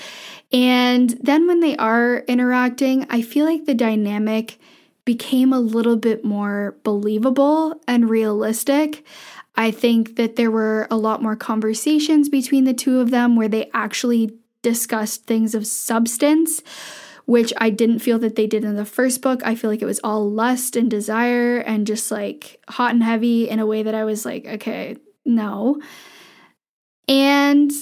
And 0.55 1.09
then 1.21 1.47
when 1.47 1.59
they 1.59 1.75
are 1.75 2.19
interacting, 2.29 3.05
I 3.09 3.21
feel 3.21 3.45
like 3.45 3.65
the 3.65 3.73
dynamic 3.73 4.57
became 5.03 5.51
a 5.51 5.59
little 5.59 5.97
bit 5.97 6.23
more 6.23 6.77
believable 6.83 7.81
and 7.89 8.09
realistic. 8.09 9.05
I 9.57 9.69
think 9.69 10.15
that 10.15 10.37
there 10.37 10.49
were 10.49 10.87
a 10.89 10.95
lot 10.95 11.21
more 11.21 11.35
conversations 11.35 12.29
between 12.29 12.63
the 12.63 12.73
two 12.73 13.01
of 13.01 13.11
them 13.11 13.35
where 13.35 13.49
they 13.49 13.69
actually 13.73 14.37
discussed 14.61 15.25
things 15.25 15.55
of 15.55 15.67
substance, 15.67 16.63
which 17.25 17.51
I 17.57 17.69
didn't 17.69 17.99
feel 17.99 18.17
that 18.19 18.37
they 18.37 18.47
did 18.47 18.63
in 18.63 18.77
the 18.77 18.85
first 18.85 19.21
book. 19.21 19.41
I 19.43 19.55
feel 19.55 19.69
like 19.69 19.81
it 19.81 19.85
was 19.85 19.99
all 20.05 20.31
lust 20.31 20.77
and 20.77 20.89
desire 20.89 21.57
and 21.57 21.85
just 21.85 22.11
like 22.11 22.61
hot 22.69 22.93
and 22.93 23.03
heavy 23.03 23.49
in 23.49 23.59
a 23.59 23.65
way 23.65 23.83
that 23.83 23.93
I 23.93 24.05
was 24.05 24.23
like, 24.23 24.45
okay, 24.45 24.95
no. 25.25 25.81
And 27.09 27.73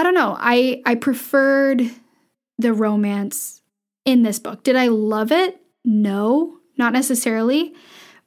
I 0.00 0.02
don't 0.02 0.14
know. 0.14 0.34
I 0.40 0.80
I 0.86 0.94
preferred 0.94 1.82
the 2.56 2.72
romance 2.72 3.60
in 4.06 4.22
this 4.22 4.38
book. 4.38 4.62
Did 4.62 4.74
I 4.74 4.88
love 4.88 5.30
it? 5.30 5.60
No, 5.84 6.58
not 6.78 6.94
necessarily. 6.94 7.74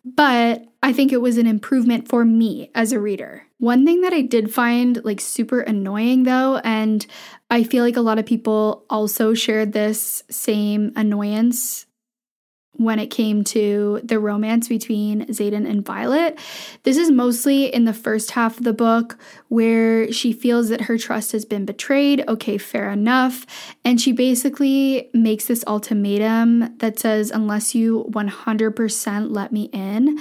But 0.06 0.65
I 0.84 0.94
think 0.94 1.12
it 1.12 1.22
was 1.22 1.39
an 1.39 1.48
improvement 1.48 2.08
for 2.08 2.25
me 2.25 2.70
as 2.75 2.92
a 2.92 3.00
reader. 3.00 3.48
One 3.58 3.88
thing 3.88 4.01
that 4.01 4.13
I 4.13 4.22
did 4.22 4.53
find 4.53 5.03
like 5.03 5.20
super 5.20 5.62
annoying 5.62 6.24
though, 6.24 6.58
and 6.58 7.08
I 7.50 7.63
feel 7.63 7.84
like 7.84 7.98
a 7.98 8.01
lot 8.01 8.20
of 8.20 8.27
people 8.27 8.86
also 8.88 9.34
shared 9.34 9.74
this 9.74 10.24
same 10.30 10.92
annoyance 10.96 11.88
when 12.77 12.98
it 12.98 13.08
came 13.08 13.44
to 13.44 14.01
the 14.03 14.20
romance 14.20 14.68
between 14.68 15.25
Xaden 15.27 15.70
and 15.70 15.86
Violet. 15.86 16.39
This 16.84 16.98
is 16.98 17.12
mostly 17.12 17.65
in 17.65 17.86
the 17.86 17.94
first 17.94 18.32
half 18.32 18.58
of 18.58 18.63
the 18.63 18.74
book 18.74 19.18
where 19.50 20.12
she 20.12 20.34
feels 20.34 20.70
that 20.70 20.82
her 20.82 20.98
trust 20.98 21.34
has 21.34 21.46
been 21.46 21.65
betrayed. 21.65 22.24
Okay, 22.27 22.58
fair 22.58 22.89
enough. 22.89 23.46
And 23.86 24.01
she 24.01 24.12
basically 24.12 25.10
makes 25.13 25.46
this 25.46 25.63
ultimatum 25.68 26.77
that 26.80 27.00
says, 27.00 27.30
unless 27.30 27.75
you 27.75 28.06
100% 28.10 29.30
let 29.30 29.51
me 29.51 29.70
in, 29.72 30.20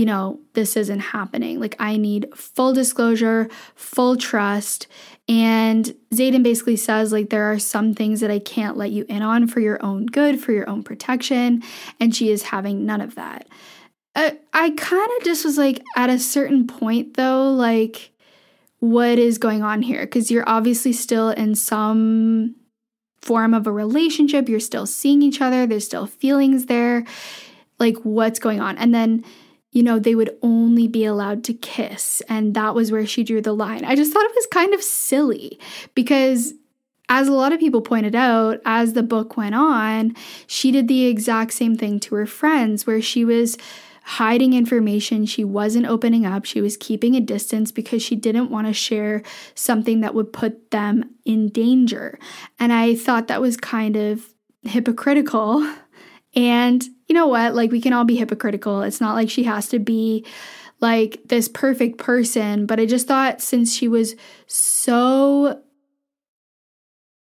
you 0.00 0.06
know, 0.06 0.40
this 0.54 0.78
isn't 0.78 1.00
happening. 1.00 1.60
Like, 1.60 1.76
I 1.78 1.98
need 1.98 2.34
full 2.34 2.72
disclosure, 2.72 3.50
full 3.74 4.16
trust. 4.16 4.86
And 5.28 5.94
Xaden 6.10 6.42
basically 6.42 6.76
says, 6.76 7.12
like, 7.12 7.28
there 7.28 7.52
are 7.52 7.58
some 7.58 7.92
things 7.92 8.20
that 8.20 8.30
I 8.30 8.38
can't 8.38 8.78
let 8.78 8.92
you 8.92 9.04
in 9.10 9.20
on 9.20 9.46
for 9.46 9.60
your 9.60 9.78
own 9.84 10.06
good, 10.06 10.40
for 10.40 10.52
your 10.52 10.66
own 10.70 10.82
protection. 10.82 11.62
And 12.00 12.16
she 12.16 12.30
is 12.30 12.44
having 12.44 12.86
none 12.86 13.02
of 13.02 13.14
that. 13.16 13.46
Uh, 14.14 14.30
I 14.54 14.70
kind 14.70 15.10
of 15.18 15.22
just 15.22 15.44
was 15.44 15.58
like, 15.58 15.82
at 15.96 16.08
a 16.08 16.18
certain 16.18 16.66
point, 16.66 17.18
though, 17.18 17.52
like, 17.52 18.12
what 18.78 19.18
is 19.18 19.36
going 19.36 19.62
on 19.62 19.82
here? 19.82 20.06
Because 20.06 20.30
you're 20.30 20.48
obviously 20.48 20.94
still 20.94 21.28
in 21.28 21.54
some 21.54 22.56
form 23.20 23.52
of 23.52 23.66
a 23.66 23.72
relationship, 23.72 24.48
you're 24.48 24.60
still 24.60 24.86
seeing 24.86 25.20
each 25.20 25.42
other, 25.42 25.66
there's 25.66 25.84
still 25.84 26.06
feelings 26.06 26.64
there. 26.66 27.04
Like, 27.78 27.96
what's 27.98 28.38
going 28.38 28.62
on? 28.62 28.78
And 28.78 28.94
then 28.94 29.24
you 29.72 29.82
know, 29.82 29.98
they 29.98 30.14
would 30.14 30.36
only 30.42 30.88
be 30.88 31.04
allowed 31.04 31.44
to 31.44 31.54
kiss. 31.54 32.22
And 32.28 32.54
that 32.54 32.74
was 32.74 32.90
where 32.90 33.06
she 33.06 33.22
drew 33.22 33.40
the 33.40 33.52
line. 33.52 33.84
I 33.84 33.94
just 33.94 34.12
thought 34.12 34.24
it 34.24 34.34
was 34.34 34.46
kind 34.50 34.74
of 34.74 34.82
silly 34.82 35.60
because, 35.94 36.54
as 37.08 37.28
a 37.28 37.32
lot 37.32 37.52
of 37.52 37.60
people 37.60 37.80
pointed 37.80 38.14
out, 38.14 38.60
as 38.64 38.92
the 38.92 39.02
book 39.02 39.36
went 39.36 39.54
on, 39.54 40.14
she 40.46 40.70
did 40.70 40.88
the 40.88 41.06
exact 41.06 41.52
same 41.52 41.76
thing 41.76 42.00
to 42.00 42.14
her 42.16 42.26
friends 42.26 42.86
where 42.86 43.02
she 43.02 43.24
was 43.24 43.56
hiding 44.02 44.54
information. 44.54 45.26
She 45.26 45.44
wasn't 45.44 45.86
opening 45.86 46.26
up. 46.26 46.44
She 46.44 46.60
was 46.60 46.76
keeping 46.76 47.14
a 47.14 47.20
distance 47.20 47.70
because 47.70 48.02
she 48.02 48.16
didn't 48.16 48.50
want 48.50 48.66
to 48.66 48.72
share 48.72 49.22
something 49.54 50.00
that 50.00 50.14
would 50.14 50.32
put 50.32 50.70
them 50.70 51.10
in 51.24 51.48
danger. 51.48 52.18
And 52.58 52.72
I 52.72 52.96
thought 52.96 53.28
that 53.28 53.40
was 53.40 53.56
kind 53.56 53.96
of 53.96 54.32
hypocritical. 54.62 55.68
And 56.36 56.84
you 57.10 57.14
know 57.14 57.26
what? 57.26 57.56
Like, 57.56 57.72
we 57.72 57.80
can 57.80 57.92
all 57.92 58.04
be 58.04 58.14
hypocritical. 58.14 58.82
It's 58.82 59.00
not 59.00 59.16
like 59.16 59.28
she 59.28 59.42
has 59.42 59.68
to 59.70 59.80
be 59.80 60.24
like 60.78 61.20
this 61.26 61.48
perfect 61.48 61.98
person, 61.98 62.66
but 62.66 62.78
I 62.78 62.86
just 62.86 63.08
thought 63.08 63.42
since 63.42 63.74
she 63.74 63.88
was 63.88 64.14
so 64.46 65.60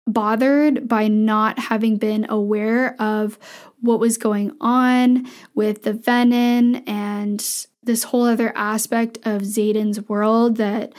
bothered 0.06 0.86
by 0.86 1.08
not 1.08 1.58
having 1.58 1.96
been 1.96 2.26
aware 2.28 3.00
of 3.00 3.38
what 3.80 3.98
was 3.98 4.18
going 4.18 4.52
on 4.60 5.26
with 5.54 5.84
the 5.84 5.94
Venin 5.94 6.86
and 6.86 7.40
this 7.82 8.02
whole 8.04 8.26
other 8.26 8.52
aspect 8.54 9.16
of 9.24 9.40
Xaden's 9.40 10.06
world 10.06 10.56
that, 10.56 10.92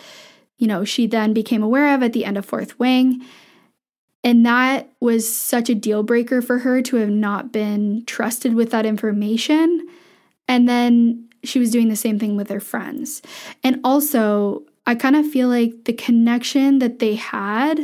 you 0.57 0.65
know, 0.65 0.83
she 0.83 1.05
then 1.05 1.31
became 1.31 1.61
aware 1.61 1.93
of 1.93 2.01
at 2.01 2.13
the 2.13 2.25
end 2.25 2.39
of 2.39 2.45
Fourth 2.45 2.79
Wing. 2.79 3.23
And 4.23 4.45
that 4.45 4.89
was 4.99 5.33
such 5.33 5.69
a 5.69 5.75
deal 5.75 6.03
breaker 6.03 6.41
for 6.41 6.59
her 6.59 6.81
to 6.81 6.97
have 6.97 7.09
not 7.09 7.51
been 7.51 8.03
trusted 8.05 8.53
with 8.53 8.71
that 8.71 8.85
information. 8.85 9.87
And 10.47 10.67
then 10.67 11.29
she 11.43 11.59
was 11.59 11.71
doing 11.71 11.89
the 11.89 11.95
same 11.95 12.19
thing 12.19 12.35
with 12.35 12.49
her 12.49 12.59
friends. 12.59 13.21
And 13.63 13.79
also, 13.83 14.63
I 14.85 14.95
kind 14.95 15.15
of 15.15 15.29
feel 15.29 15.47
like 15.47 15.85
the 15.85 15.93
connection 15.93 16.79
that 16.79 16.99
they 16.99 17.15
had, 17.15 17.79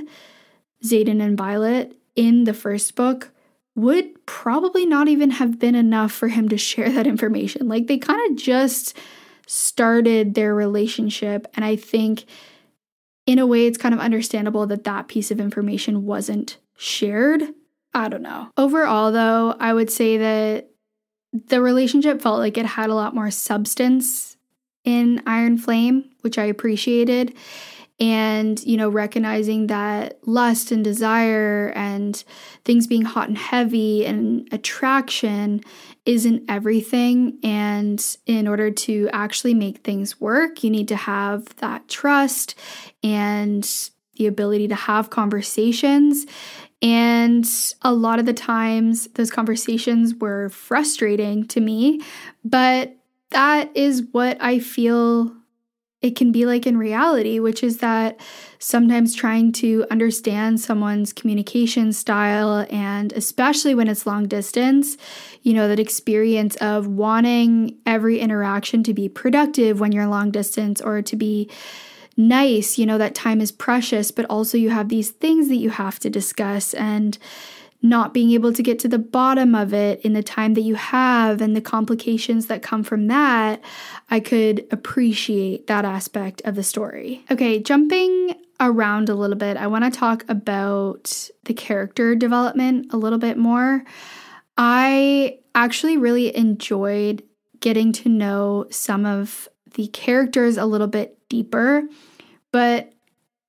Xaden 0.84 1.22
and 1.22 1.38
Violet, 1.38 1.96
in 2.16 2.46
the 2.46 2.54
first 2.54 2.96
book 2.96 3.32
would 3.76 4.26
probably 4.26 4.86
not 4.86 5.08
even 5.08 5.32
have 5.32 5.60
been 5.60 5.76
enough 5.76 6.12
for 6.12 6.30
him 6.30 6.50
to 6.50 6.58
share 6.58 6.90
that 6.90 7.08
information. 7.08 7.68
Like 7.68 7.88
they 7.88 7.98
kind 7.98 8.32
of 8.32 8.38
just 8.38 8.98
started 9.48 10.34
their 10.34 10.56
relationship. 10.56 11.48
And 11.56 11.64
I 11.64 11.76
think 11.76 12.26
in 13.26 13.40
a 13.40 13.46
way, 13.48 13.66
it's 13.66 13.78
kind 13.78 13.94
of 13.94 14.00
understandable 14.00 14.68
that 14.68 14.84
that 14.84 15.08
piece 15.08 15.32
of 15.32 15.40
information 15.40 16.06
wasn't 16.06 16.58
shared. 16.78 17.44
I 17.94 18.10
don't 18.10 18.22
know. 18.22 18.50
Overall, 18.58 19.12
though, 19.12 19.56
I 19.60 19.74
would 19.74 19.90
say 19.90 20.18
that 20.18 20.70
the 21.32 21.62
relationship 21.62 22.22
felt 22.22 22.40
like 22.40 22.58
it 22.58 22.66
had 22.66 22.90
a 22.90 22.96
lot 22.96 23.16
more 23.16 23.32
substance 23.32 24.38
in 24.84 25.22
Iron 25.26 25.58
Flame, 25.58 26.12
which 26.22 26.38
I 26.38 26.46
appreciated. 26.46 27.36
And, 28.00 28.62
you 28.66 28.76
know, 28.76 28.90
recognizing 28.90 29.68
that 29.68 30.20
lust 30.28 30.72
and 30.72 30.84
desire 30.84 31.72
and 31.76 32.22
things 32.66 32.88
being 32.88 33.04
hot 33.04 33.30
and 33.30 33.38
heavy 33.38 34.06
and 34.06 34.48
attraction 34.52 35.62
isn't 36.06 36.44
everything. 36.50 37.40
And 37.44 38.04
in 38.26 38.48
order 38.48 38.72
to 38.72 39.10
actually 39.12 39.54
make 39.54 39.80
things 39.80 40.22
work, 40.22 40.64
you 40.64 40.70
need 40.70 40.88
to 40.90 40.96
have 40.96 41.56
that 41.58 41.88
trust 41.88 42.56
and 43.04 43.68
the 44.16 44.28
ability 44.28 44.68
to 44.70 44.76
have 44.76 45.10
conversations. 45.10 46.26
And 46.82 47.50
a 47.82 47.94
lot 47.94 48.20
of 48.20 48.26
the 48.26 48.34
times, 48.34 49.08
those 49.16 49.32
conversations 49.32 50.14
were 50.16 50.50
frustrating 50.50 51.48
to 51.48 51.60
me, 51.60 52.02
but 52.44 52.96
that 53.32 53.76
is 53.76 54.04
what 54.12 54.38
I 54.40 54.60
feel 54.60 55.36
it 56.06 56.16
can 56.16 56.32
be 56.32 56.46
like 56.46 56.68
in 56.68 56.78
reality, 56.78 57.40
which 57.40 57.64
is 57.64 57.80
that 57.80 58.20
sometimes 58.60 59.16
trying 59.16 59.52
to 59.52 59.88
understand 59.90 60.62
someone's 60.62 61.12
communication 61.12 61.92
style, 61.92 62.68
and 62.70 63.12
especially 63.14 63.74
when 63.74 63.88
it's 63.88 64.06
long 64.06 64.28
distance, 64.28 64.98
you 65.42 65.52
know, 65.52 65.68
that 65.68 65.80
experience 65.80 66.58
of 66.58 66.86
wanting 66.86 67.76
every 67.88 68.20
interaction 68.20 68.84
to 68.84 68.94
be 68.94 69.10
productive 69.10 69.80
when 69.80 69.92
you're 69.92 70.06
long 70.06 70.30
distance 70.30 70.80
or 70.80 71.02
to 71.02 71.16
be 71.16 71.50
nice, 72.16 72.78
you 72.78 72.86
know, 72.86 73.00
that 73.00 73.16
time 73.16 73.42
is 73.42 73.52
precious, 73.52 74.12
but 74.12 74.26
also 74.26 74.60
you 74.60 74.70
have 74.70 74.90
these 74.90 75.10
things 75.10 75.48
that 75.48 75.56
you 75.56 75.72
have 75.72 75.98
to 75.98 76.10
discuss. 76.12 76.76
And 76.76 77.18
not 77.82 78.14
being 78.14 78.32
able 78.32 78.52
to 78.54 78.64
get 78.64 78.80
to 78.80 78.88
the 78.88 78.98
bottom 78.98 79.54
of 79.54 79.74
it 79.74 80.02
in 80.02 80.14
the 80.14 80.24
time 80.24 80.54
that 80.56 80.62
you 80.62 80.76
have 80.76 81.42
and 81.42 81.56
the 81.56 81.62
complications 81.62 82.48
that 82.48 82.62
come 82.62 82.84
from 82.84 83.08
that, 83.08 83.62
I 84.10 84.20
could 84.20 84.66
appreciate 84.72 85.68
that 85.68 85.86
aspect 85.86 86.42
of 86.46 86.56
the 86.56 86.64
story. 86.64 87.24
Okay, 87.30 87.60
jumping 87.60 88.36
around 88.60 89.10
a 89.10 89.16
little 89.16 89.36
bit, 89.36 89.58
I 89.58 89.68
want 89.68 89.84
to 89.86 89.92
talk 89.92 90.26
about 90.28 91.30
the 91.44 91.54
character 91.54 92.16
development 92.16 92.92
a 92.92 92.98
little 92.98 93.20
bit 93.20 93.38
more. 93.38 93.84
I 94.58 95.40
actually 95.54 95.98
really 95.98 96.36
enjoyed 96.36 97.24
getting 97.60 97.92
to 97.92 98.10
know 98.10 98.66
some 98.72 99.06
of 99.06 99.50
the 99.76 99.88
characters 99.88 100.58
a 100.58 100.66
little 100.66 100.88
bit 100.88 101.18
deeper, 101.30 101.84
but 102.52 102.94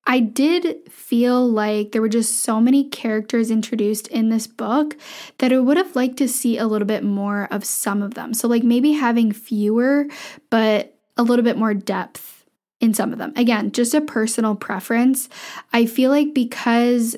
I 0.06 0.20
did 0.20 0.90
feel 0.90 1.46
like 1.48 1.92
there 1.92 2.00
were 2.00 2.08
just 2.08 2.40
so 2.40 2.60
many 2.60 2.88
characters 2.88 3.50
introduced 3.50 4.06
in 4.08 4.28
this 4.28 4.46
book 4.46 4.96
that 5.38 5.52
I 5.52 5.58
would 5.58 5.76
have 5.76 5.96
liked 5.96 6.16
to 6.18 6.28
see 6.28 6.58
a 6.58 6.66
little 6.66 6.86
bit 6.86 7.02
more 7.02 7.48
of 7.50 7.64
some 7.64 8.02
of 8.02 8.14
them. 8.14 8.32
So, 8.32 8.46
like 8.48 8.62
maybe 8.62 8.92
having 8.92 9.32
fewer, 9.32 10.06
but 10.50 10.96
a 11.16 11.22
little 11.22 11.44
bit 11.44 11.58
more 11.58 11.74
depth 11.74 12.44
in 12.80 12.94
some 12.94 13.12
of 13.12 13.18
them. 13.18 13.32
Again, 13.36 13.72
just 13.72 13.94
a 13.94 14.00
personal 14.00 14.54
preference. 14.54 15.28
I 15.72 15.86
feel 15.86 16.10
like 16.10 16.34
because 16.34 17.16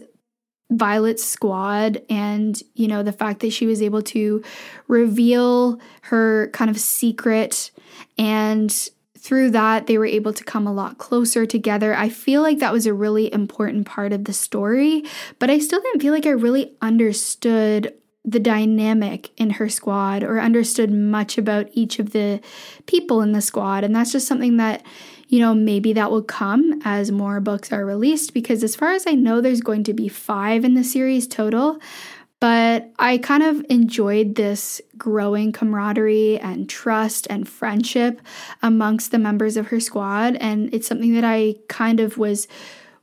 Violet's 0.70 1.24
squad 1.24 2.02
and, 2.08 2.60
you 2.74 2.88
know, 2.88 3.02
the 3.02 3.12
fact 3.12 3.40
that 3.40 3.52
she 3.52 3.66
was 3.66 3.82
able 3.82 4.02
to 4.02 4.42
reveal 4.86 5.80
her 6.02 6.50
kind 6.52 6.70
of 6.70 6.78
secret 6.78 7.70
and 8.16 8.90
through 9.18 9.50
that, 9.50 9.86
they 9.86 9.98
were 9.98 10.06
able 10.06 10.32
to 10.32 10.44
come 10.44 10.66
a 10.66 10.72
lot 10.72 10.98
closer 10.98 11.44
together. 11.44 11.94
I 11.94 12.08
feel 12.08 12.42
like 12.42 12.58
that 12.58 12.72
was 12.72 12.86
a 12.86 12.94
really 12.94 13.32
important 13.32 13.86
part 13.86 14.12
of 14.12 14.24
the 14.24 14.32
story, 14.32 15.04
but 15.38 15.50
I 15.50 15.58
still 15.58 15.80
didn't 15.80 16.00
feel 16.00 16.12
like 16.12 16.26
I 16.26 16.30
really 16.30 16.72
understood 16.80 17.94
the 18.24 18.40
dynamic 18.40 19.30
in 19.40 19.50
her 19.50 19.68
squad 19.68 20.22
or 20.22 20.38
understood 20.38 20.92
much 20.92 21.38
about 21.38 21.68
each 21.72 21.98
of 21.98 22.10
the 22.10 22.40
people 22.86 23.22
in 23.22 23.32
the 23.32 23.40
squad. 23.40 23.84
And 23.84 23.96
that's 23.96 24.12
just 24.12 24.26
something 24.26 24.58
that, 24.58 24.84
you 25.28 25.38
know, 25.38 25.54
maybe 25.54 25.92
that 25.94 26.10
will 26.10 26.22
come 26.22 26.80
as 26.84 27.10
more 27.10 27.40
books 27.40 27.72
are 27.72 27.86
released 27.86 28.34
because, 28.34 28.62
as 28.62 28.76
far 28.76 28.92
as 28.92 29.06
I 29.06 29.12
know, 29.12 29.40
there's 29.40 29.60
going 29.62 29.84
to 29.84 29.94
be 29.94 30.08
five 30.08 30.64
in 30.64 30.74
the 30.74 30.84
series 30.84 31.26
total. 31.26 31.78
But 32.40 32.92
I 32.98 33.18
kind 33.18 33.42
of 33.42 33.64
enjoyed 33.68 34.36
this 34.36 34.80
growing 34.96 35.50
camaraderie 35.50 36.38
and 36.38 36.68
trust 36.68 37.26
and 37.28 37.48
friendship 37.48 38.20
amongst 38.62 39.10
the 39.10 39.18
members 39.18 39.56
of 39.56 39.68
her 39.68 39.80
squad. 39.80 40.36
And 40.36 40.72
it's 40.72 40.86
something 40.86 41.14
that 41.14 41.24
I 41.24 41.56
kind 41.68 41.98
of 41.98 42.16
was 42.16 42.46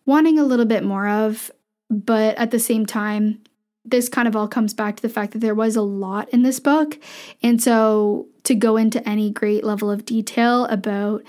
wanting 0.06 0.40
a 0.40 0.46
little 0.46 0.66
bit 0.66 0.84
more 0.84 1.08
of. 1.08 1.52
But 1.90 2.38
at 2.38 2.52
the 2.52 2.60
same 2.60 2.86
time, 2.86 3.42
this 3.84 4.10
kind 4.10 4.28
of 4.28 4.36
all 4.36 4.48
comes 4.48 4.74
back 4.74 4.96
to 4.96 5.02
the 5.02 5.10
fact 5.10 5.34
that 5.34 5.40
there 5.40 5.54
was 5.54 5.76
a 5.76 5.82
lot 5.82 6.30
in 6.30 6.42
this 6.42 6.60
book. 6.60 6.98
And 7.44 7.62
so 7.62 8.28
to 8.44 8.56
go 8.56 8.78
into 8.78 9.08
any 9.08 9.30
great 9.30 9.64
level 9.64 9.92
of 9.92 10.06
detail 10.06 10.66
about 10.66 11.24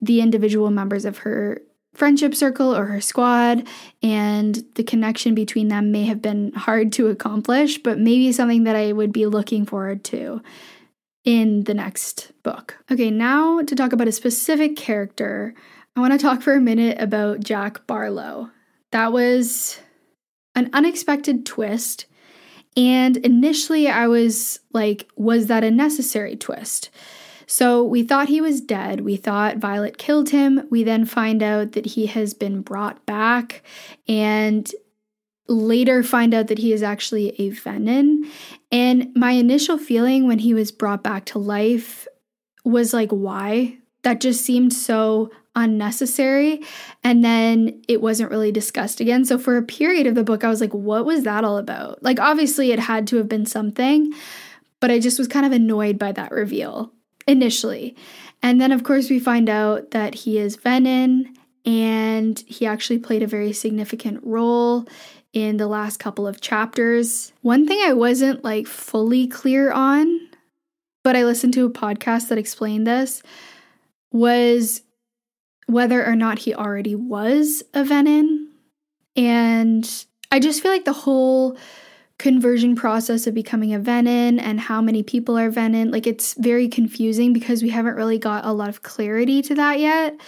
the 0.00 0.20
individual 0.20 0.70
members 0.70 1.04
of 1.04 1.18
her 1.18 1.60
friendship 1.94 2.34
circle 2.34 2.74
or 2.74 2.86
her 2.86 3.00
squad, 3.00 3.66
and 4.02 4.64
the 4.74 4.84
connection 4.84 5.34
between 5.34 5.68
them 5.68 5.92
may 5.92 6.04
have 6.04 6.22
been 6.22 6.52
hard 6.52 6.92
to 6.92 7.08
accomplish, 7.08 7.78
but 7.78 7.98
maybe 7.98 8.32
something 8.32 8.64
that 8.64 8.76
I 8.76 8.92
would 8.92 9.12
be 9.12 9.26
looking 9.26 9.66
forward 9.66 10.04
to 10.04 10.40
in 11.24 11.64
the 11.64 11.74
next 11.74 12.32
book. 12.42 12.76
Okay, 12.90 13.10
now 13.10 13.60
to 13.60 13.74
talk 13.74 13.92
about 13.92 14.08
a 14.08 14.12
specific 14.12 14.76
character, 14.76 15.54
I 15.96 16.00
want 16.00 16.12
to 16.12 16.18
talk 16.18 16.42
for 16.42 16.54
a 16.54 16.60
minute 16.60 17.00
about 17.00 17.40
Jack 17.40 17.86
Barlow. 17.86 18.50
That 18.92 19.12
was 19.12 19.80
an 20.54 20.70
unexpected 20.72 21.44
twist. 21.44 22.06
And 22.76 23.16
initially, 23.18 23.88
I 23.88 24.06
was 24.06 24.60
like, 24.72 25.08
was 25.16 25.48
that 25.48 25.64
a 25.64 25.70
necessary 25.70 26.36
twist? 26.36 26.90
So 27.50 27.82
we 27.82 28.04
thought 28.04 28.28
he 28.28 28.40
was 28.40 28.60
dead. 28.60 29.00
We 29.00 29.16
thought 29.16 29.56
Violet 29.56 29.98
killed 29.98 30.30
him. 30.30 30.68
We 30.70 30.84
then 30.84 31.04
find 31.04 31.42
out 31.42 31.72
that 31.72 31.84
he 31.84 32.06
has 32.06 32.32
been 32.32 32.60
brought 32.60 33.04
back 33.06 33.64
and 34.06 34.70
later 35.48 36.04
find 36.04 36.32
out 36.32 36.46
that 36.46 36.58
he 36.58 36.72
is 36.72 36.84
actually 36.84 37.30
a 37.40 37.50
Venin. 37.50 38.22
And 38.70 39.10
my 39.16 39.32
initial 39.32 39.78
feeling 39.78 40.28
when 40.28 40.38
he 40.38 40.54
was 40.54 40.70
brought 40.70 41.02
back 41.02 41.24
to 41.26 41.40
life 41.40 42.06
was 42.64 42.94
like, 42.94 43.10
why? 43.10 43.78
That 44.04 44.20
just 44.20 44.44
seemed 44.44 44.72
so 44.72 45.32
unnecessary. 45.56 46.62
And 47.02 47.24
then 47.24 47.82
it 47.88 48.00
wasn't 48.00 48.30
really 48.30 48.52
discussed 48.52 49.00
again. 49.00 49.24
So 49.24 49.38
for 49.38 49.56
a 49.56 49.62
period 49.62 50.06
of 50.06 50.14
the 50.14 50.22
book, 50.22 50.44
I 50.44 50.48
was 50.50 50.60
like, 50.60 50.72
what 50.72 51.04
was 51.04 51.24
that 51.24 51.42
all 51.42 51.58
about? 51.58 52.00
Like, 52.00 52.20
obviously, 52.20 52.70
it 52.70 52.78
had 52.78 53.08
to 53.08 53.16
have 53.16 53.28
been 53.28 53.44
something, 53.44 54.14
but 54.78 54.92
I 54.92 55.00
just 55.00 55.18
was 55.18 55.26
kind 55.26 55.44
of 55.44 55.50
annoyed 55.50 55.98
by 55.98 56.12
that 56.12 56.30
reveal 56.30 56.92
initially. 57.30 57.94
And 58.42 58.60
then, 58.60 58.72
of 58.72 58.82
course, 58.82 59.08
we 59.08 59.20
find 59.20 59.48
out 59.48 59.92
that 59.92 60.14
he 60.14 60.38
is 60.38 60.56
Venin 60.56 61.26
and 61.64 62.42
he 62.46 62.66
actually 62.66 62.98
played 62.98 63.22
a 63.22 63.26
very 63.26 63.52
significant 63.52 64.20
role 64.22 64.86
in 65.32 65.58
the 65.58 65.68
last 65.68 65.98
couple 65.98 66.26
of 66.26 66.40
chapters. 66.40 67.32
One 67.42 67.66
thing 67.66 67.80
I 67.84 67.92
wasn't 67.92 68.42
like 68.42 68.66
fully 68.66 69.28
clear 69.28 69.70
on, 69.70 70.28
but 71.04 71.14
I 71.14 71.24
listened 71.24 71.54
to 71.54 71.66
a 71.66 71.70
podcast 71.70 72.28
that 72.28 72.38
explained 72.38 72.86
this, 72.86 73.22
was 74.10 74.82
whether 75.66 76.04
or 76.04 76.16
not 76.16 76.40
he 76.40 76.54
already 76.54 76.96
was 76.96 77.62
a 77.72 77.84
Venin. 77.84 78.46
And 79.14 79.88
I 80.32 80.40
just 80.40 80.62
feel 80.62 80.72
like 80.72 80.84
the 80.84 80.92
whole 80.92 81.56
conversion 82.20 82.76
process 82.76 83.26
of 83.26 83.32
becoming 83.32 83.74
a 83.74 83.80
Venin 83.80 84.38
and 84.38 84.60
how 84.60 84.82
many 84.82 85.02
people 85.02 85.38
are 85.38 85.50
Venin, 85.50 85.90
like 85.90 86.06
it's 86.06 86.34
very 86.34 86.68
confusing 86.68 87.32
because 87.32 87.62
we 87.62 87.70
haven't 87.70 87.96
really 87.96 88.18
got 88.18 88.44
a 88.44 88.52
lot 88.52 88.68
of 88.68 88.82
clarity 88.82 89.40
to 89.40 89.54
that 89.54 89.80
yet. 89.80 90.20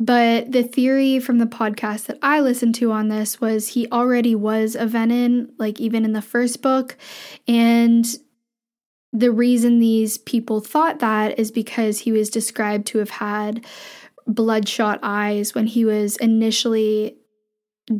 But 0.00 0.50
the 0.50 0.64
theory 0.64 1.20
from 1.20 1.38
the 1.38 1.46
podcast 1.46 2.06
that 2.06 2.18
I 2.22 2.40
listened 2.40 2.74
to 2.76 2.90
on 2.90 3.06
this 3.06 3.40
was 3.40 3.68
he 3.68 3.88
already 3.90 4.34
was 4.34 4.74
a 4.74 4.86
Venin, 4.86 5.50
like 5.58 5.78
even 5.80 6.04
in 6.04 6.12
the 6.12 6.22
first 6.22 6.60
book. 6.60 6.96
And 7.46 8.04
the 9.12 9.30
reason 9.30 9.78
these 9.78 10.18
people 10.18 10.60
thought 10.60 10.98
that 10.98 11.38
is 11.38 11.52
because 11.52 12.00
he 12.00 12.10
was 12.10 12.30
described 12.30 12.86
to 12.88 12.98
have 12.98 13.10
had 13.10 13.64
bloodshot 14.26 14.98
eyes 15.04 15.54
when 15.54 15.66
he 15.68 15.84
was 15.84 16.16
initially 16.16 17.17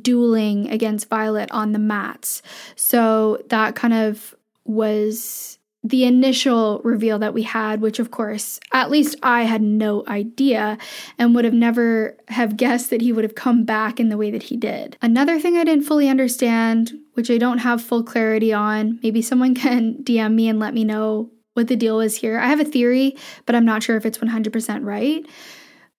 dueling 0.02 0.68
against 0.70 1.08
Violet 1.08 1.50
on 1.50 1.72
the 1.72 1.78
mats. 1.78 2.42
So 2.76 3.42
that 3.48 3.74
kind 3.74 3.94
of 3.94 4.34
was 4.64 5.58
the 5.84 6.04
initial 6.04 6.80
reveal 6.82 7.18
that 7.20 7.32
we 7.32 7.42
had 7.42 7.80
which 7.80 8.00
of 8.00 8.10
course 8.10 8.58
at 8.72 8.90
least 8.90 9.16
i 9.22 9.42
had 9.42 9.62
no 9.62 10.04
idea 10.08 10.76
and 11.18 11.34
would 11.34 11.44
have 11.44 11.54
never 11.54 12.16
have 12.26 12.56
guessed 12.56 12.90
that 12.90 13.00
he 13.00 13.12
would 13.12 13.22
have 13.22 13.36
come 13.36 13.64
back 13.64 14.00
in 14.00 14.08
the 14.08 14.16
way 14.16 14.30
that 14.30 14.44
he 14.44 14.56
did. 14.56 14.96
Another 15.00 15.38
thing 15.38 15.56
i 15.56 15.64
didn't 15.64 15.84
fully 15.84 16.08
understand 16.08 16.92
which 17.14 17.30
i 17.30 17.38
don't 17.38 17.58
have 17.58 17.80
full 17.80 18.02
clarity 18.02 18.52
on 18.52 18.98
maybe 19.02 19.22
someone 19.22 19.54
can 19.54 19.94
dm 20.02 20.34
me 20.34 20.48
and 20.48 20.58
let 20.58 20.74
me 20.74 20.84
know 20.84 21.30
what 21.54 21.68
the 21.68 21.76
deal 21.76 21.98
is 22.00 22.16
here. 22.16 22.38
I 22.38 22.46
have 22.46 22.60
a 22.60 22.64
theory 22.64 23.16
but 23.46 23.54
i'm 23.54 23.64
not 23.64 23.82
sure 23.82 23.96
if 23.96 24.04
it's 24.04 24.18
100% 24.18 24.84
right 24.84 25.24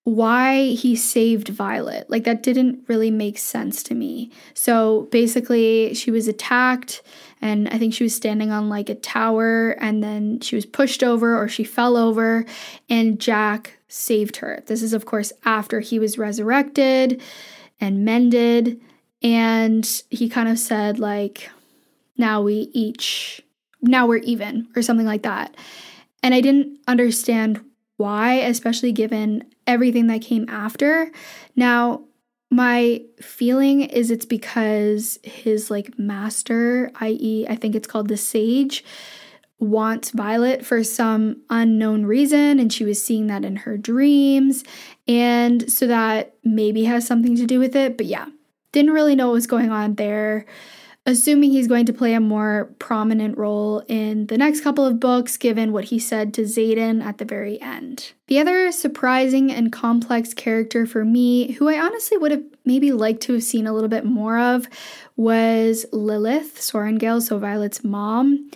why 0.04 0.68
he 0.68 0.96
saved 0.96 1.48
Violet. 1.48 2.08
Like, 2.08 2.24
that 2.24 2.42
didn't 2.42 2.84
really 2.88 3.10
make 3.10 3.38
sense 3.38 3.82
to 3.84 3.94
me. 3.94 4.30
So 4.54 5.08
basically, 5.12 5.94
she 5.94 6.10
was 6.10 6.26
attacked, 6.26 7.02
and 7.42 7.68
I 7.68 7.78
think 7.78 7.92
she 7.92 8.04
was 8.04 8.14
standing 8.14 8.50
on 8.50 8.68
like 8.68 8.88
a 8.88 8.94
tower, 8.94 9.72
and 9.72 10.02
then 10.02 10.40
she 10.40 10.56
was 10.56 10.66
pushed 10.66 11.02
over 11.02 11.40
or 11.40 11.48
she 11.48 11.64
fell 11.64 11.96
over, 11.96 12.46
and 12.88 13.20
Jack 13.20 13.78
saved 13.88 14.36
her. 14.36 14.62
This 14.66 14.82
is, 14.82 14.92
of 14.92 15.04
course, 15.04 15.32
after 15.44 15.80
he 15.80 15.98
was 15.98 16.16
resurrected 16.16 17.20
and 17.80 18.04
mended. 18.04 18.80
And 19.22 19.86
he 20.08 20.30
kind 20.30 20.48
of 20.48 20.58
said, 20.58 20.98
like, 20.98 21.50
now 22.16 22.40
we 22.40 22.70
each, 22.72 23.42
now 23.82 24.06
we're 24.06 24.16
even, 24.18 24.68
or 24.74 24.82
something 24.82 25.06
like 25.06 25.22
that. 25.22 25.54
And 26.22 26.34
I 26.34 26.40
didn't 26.40 26.78
understand 26.86 27.64
why, 28.00 28.34
especially 28.34 28.92
given 28.92 29.44
everything 29.66 30.06
that 30.06 30.22
came 30.22 30.48
after. 30.48 31.12
Now, 31.54 32.04
my 32.50 33.02
feeling 33.20 33.82
is 33.82 34.10
it's 34.10 34.24
because 34.24 35.20
his 35.22 35.70
like 35.70 35.96
master, 35.98 36.90
i.e., 36.96 37.46
I 37.48 37.54
think 37.54 37.74
it's 37.76 37.86
called 37.86 38.08
the 38.08 38.16
sage, 38.16 38.82
wants 39.60 40.10
Violet 40.10 40.64
for 40.64 40.82
some 40.82 41.42
unknown 41.50 42.06
reason, 42.06 42.58
and 42.58 42.72
she 42.72 42.84
was 42.84 43.00
seeing 43.00 43.26
that 43.26 43.44
in 43.44 43.56
her 43.56 43.76
dreams. 43.76 44.64
And 45.06 45.70
so 45.70 45.86
that 45.86 46.34
maybe 46.42 46.84
has 46.84 47.06
something 47.06 47.36
to 47.36 47.46
do 47.46 47.58
with 47.58 47.76
it. 47.76 47.98
But 47.98 48.06
yeah, 48.06 48.26
didn't 48.72 48.92
really 48.92 49.14
know 49.14 49.26
what 49.26 49.34
was 49.34 49.46
going 49.46 49.70
on 49.70 49.96
there 49.96 50.46
assuming 51.06 51.50
he's 51.50 51.66
going 51.66 51.86
to 51.86 51.92
play 51.92 52.14
a 52.14 52.20
more 52.20 52.74
prominent 52.78 53.36
role 53.38 53.82
in 53.88 54.26
the 54.26 54.36
next 54.36 54.60
couple 54.60 54.84
of 54.84 55.00
books, 55.00 55.36
given 55.36 55.72
what 55.72 55.84
he 55.84 55.98
said 55.98 56.34
to 56.34 56.42
Xaden 56.42 57.02
at 57.02 57.18
the 57.18 57.24
very 57.24 57.60
end. 57.60 58.12
The 58.26 58.38
other 58.38 58.70
surprising 58.70 59.50
and 59.50 59.72
complex 59.72 60.34
character 60.34 60.86
for 60.86 61.04
me, 61.04 61.52
who 61.52 61.68
I 61.68 61.80
honestly 61.80 62.18
would 62.18 62.30
have 62.32 62.44
maybe 62.64 62.92
liked 62.92 63.22
to 63.22 63.32
have 63.32 63.42
seen 63.42 63.66
a 63.66 63.72
little 63.72 63.88
bit 63.88 64.04
more 64.04 64.38
of, 64.38 64.68
was 65.16 65.86
Lilith 65.92 66.60
Sorrengail, 66.60 67.22
so 67.22 67.38
Violet's 67.38 67.82
mom. 67.82 68.50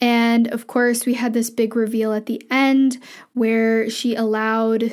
And 0.00 0.48
of 0.48 0.66
course, 0.66 1.06
we 1.06 1.14
had 1.14 1.32
this 1.32 1.48
big 1.48 1.76
reveal 1.76 2.12
at 2.12 2.26
the 2.26 2.44
end 2.50 2.98
where 3.32 3.88
she 3.88 4.16
allowed, 4.16 4.92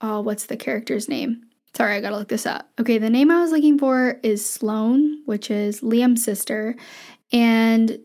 oh, 0.00 0.20
what's 0.20 0.46
the 0.46 0.56
character's 0.56 1.08
name? 1.08 1.46
Sorry, 1.74 1.96
I 1.96 2.00
gotta 2.00 2.16
look 2.18 2.28
this 2.28 2.46
up. 2.46 2.70
Okay, 2.78 2.98
the 2.98 3.10
name 3.10 3.30
I 3.30 3.40
was 3.40 3.50
looking 3.50 3.78
for 3.78 4.20
is 4.22 4.48
Sloane, 4.48 5.22
which 5.24 5.50
is 5.50 5.80
Liam's 5.80 6.22
sister, 6.22 6.76
and 7.32 7.98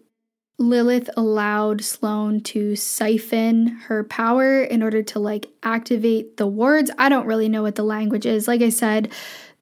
Lilith 0.60 1.10
allowed 1.17 1.84
Sloane 1.84 2.41
to 2.41 2.75
siphon 2.75 3.67
her 3.67 4.03
power 4.06 4.63
in 4.63 4.82
order 4.82 5.03
to 5.03 5.19
like 5.19 5.47
activate 5.63 6.38
the 6.38 6.47
wards. 6.47 6.89
I 6.97 7.10
don't 7.10 7.27
really 7.27 7.49
know 7.49 7.62
what 7.62 7.75
the 7.75 7.84
language 7.84 8.25
is. 8.25 8.47
Like 8.47 8.62
I 8.62 8.69
said, 8.69 9.12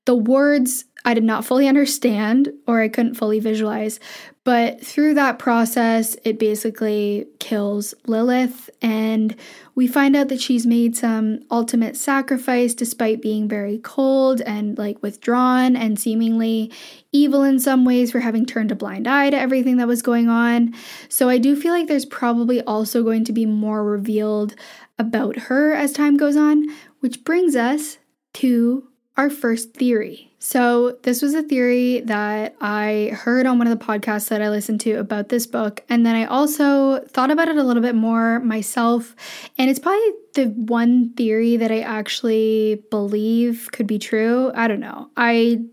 the 0.05 0.15
wards 0.15 0.85
I 1.03 1.13
did 1.13 1.23
not 1.23 1.43
fully 1.43 1.67
understand 1.67 2.53
or 2.67 2.81
I 2.81 2.87
couldn't 2.87 3.15
fully 3.15 3.39
visualize. 3.39 3.99
But 4.45 4.79
through 4.79 5.15
that 5.15 5.39
process, 5.39 6.15
it 6.23 6.37
basically 6.37 7.25
kills 7.39 7.95
Lilith, 8.05 8.69
and 8.79 9.35
we 9.73 9.87
find 9.87 10.15
out 10.15 10.27
that 10.27 10.39
she's 10.39 10.67
made 10.67 10.95
some 10.95 11.39
ultimate 11.49 11.97
sacrifice 11.97 12.75
despite 12.75 13.23
being 13.23 13.47
very 13.47 13.79
cold 13.79 14.41
and 14.41 14.77
like 14.77 15.01
withdrawn 15.01 15.75
and 15.75 15.99
seemingly 15.99 16.71
evil 17.11 17.41
in 17.41 17.59
some 17.59 17.85
ways 17.85 18.11
for 18.11 18.19
having 18.19 18.45
turned 18.45 18.71
a 18.71 18.75
blind 18.75 19.07
eye 19.07 19.31
to 19.31 19.37
everything 19.37 19.77
that 19.77 19.87
was 19.87 20.03
going 20.03 20.29
on. 20.29 20.75
So 21.09 21.27
I 21.27 21.39
do 21.39 21.59
feel 21.59 21.73
like 21.73 21.87
there's 21.87 22.05
probably 22.05 22.61
also 22.61 23.01
going 23.01 23.25
to 23.25 23.33
be 23.33 23.47
more 23.47 23.83
revealed 23.83 24.53
about 24.99 25.37
her 25.37 25.73
as 25.73 25.91
time 25.91 26.17
goes 26.17 26.37
on, 26.37 26.67
which 26.99 27.23
brings 27.23 27.55
us 27.55 27.97
to 28.35 28.87
our 29.17 29.29
first 29.29 29.73
theory. 29.73 30.31
So, 30.39 30.97
this 31.03 31.21
was 31.21 31.33
a 31.33 31.41
theory 31.41 32.01
that 32.01 32.55
I 32.61 33.11
heard 33.13 33.45
on 33.45 33.57
one 33.57 33.67
of 33.67 33.77
the 33.77 33.83
podcasts 33.83 34.27
that 34.29 34.41
I 34.41 34.49
listened 34.49 34.81
to 34.81 34.95
about 34.95 35.29
this 35.29 35.47
book. 35.47 35.83
And 35.89 36.05
then 36.05 36.15
I 36.15 36.25
also 36.25 36.99
thought 37.05 37.31
about 37.31 37.47
it 37.47 37.57
a 37.57 37.63
little 37.63 37.81
bit 37.81 37.95
more 37.95 38.39
myself. 38.41 39.15
And 39.57 39.69
it's 39.69 39.79
probably 39.79 40.11
the 40.35 40.45
one 40.49 41.13
theory 41.13 41.57
that 41.57 41.71
I 41.71 41.79
actually 41.79 42.83
believe 42.91 43.69
could 43.71 43.87
be 43.87 43.97
true. 43.97 44.51
I 44.53 44.67
don't 44.67 44.81
know. 44.81 45.09
I 45.17 45.63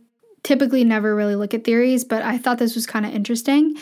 typically 0.42 0.84
never 0.84 1.14
really 1.14 1.36
look 1.36 1.52
at 1.52 1.64
theories, 1.64 2.04
but 2.04 2.22
I 2.22 2.38
thought 2.38 2.58
this 2.58 2.74
was 2.74 2.86
kind 2.86 3.04
of 3.04 3.14
interesting. 3.14 3.76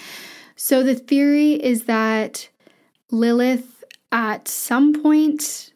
So, 0.56 0.82
the 0.82 0.94
theory 0.94 1.52
is 1.52 1.84
that 1.84 2.48
Lilith 3.10 3.84
at 4.10 4.48
some 4.48 5.02
point 5.02 5.72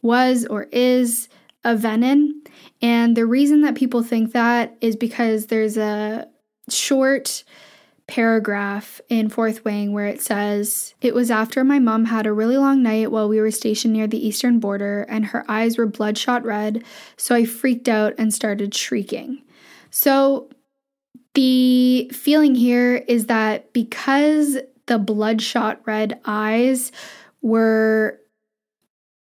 was 0.00 0.46
or 0.46 0.68
is 0.72 1.28
a 1.64 1.74
Venin 1.74 2.30
and 2.82 3.16
the 3.16 3.26
reason 3.26 3.62
that 3.62 3.74
people 3.74 4.02
think 4.02 4.32
that 4.32 4.76
is 4.80 4.96
because 4.96 5.46
there's 5.46 5.76
a 5.76 6.28
short 6.68 7.44
paragraph 8.06 9.00
in 9.08 9.30
Fourth 9.30 9.64
Wing 9.64 9.92
where 9.92 10.06
it 10.06 10.20
says, 10.20 10.94
It 11.00 11.14
was 11.14 11.30
after 11.30 11.64
my 11.64 11.78
mom 11.78 12.04
had 12.04 12.26
a 12.26 12.32
really 12.32 12.58
long 12.58 12.82
night 12.82 13.10
while 13.10 13.28
we 13.28 13.40
were 13.40 13.50
stationed 13.50 13.94
near 13.94 14.06
the 14.06 14.26
eastern 14.26 14.60
border, 14.60 15.02
and 15.08 15.26
her 15.26 15.44
eyes 15.48 15.78
were 15.78 15.86
bloodshot 15.86 16.44
red, 16.44 16.84
so 17.16 17.34
I 17.34 17.44
freaked 17.44 17.88
out 17.88 18.14
and 18.18 18.34
started 18.34 18.74
shrieking. 18.74 19.42
So 19.90 20.50
the 21.34 22.10
feeling 22.12 22.54
here 22.54 22.96
is 23.08 23.26
that 23.26 23.72
because 23.72 24.58
the 24.86 24.98
bloodshot 24.98 25.80
red 25.86 26.20
eyes 26.26 26.92
were 27.40 28.20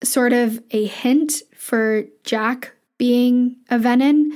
sort 0.04 0.34
of 0.34 0.62
a 0.72 0.86
hint 0.86 1.42
for 1.64 2.04
Jack 2.26 2.74
being 2.98 3.56
a 3.70 3.80
Venin, 3.80 4.32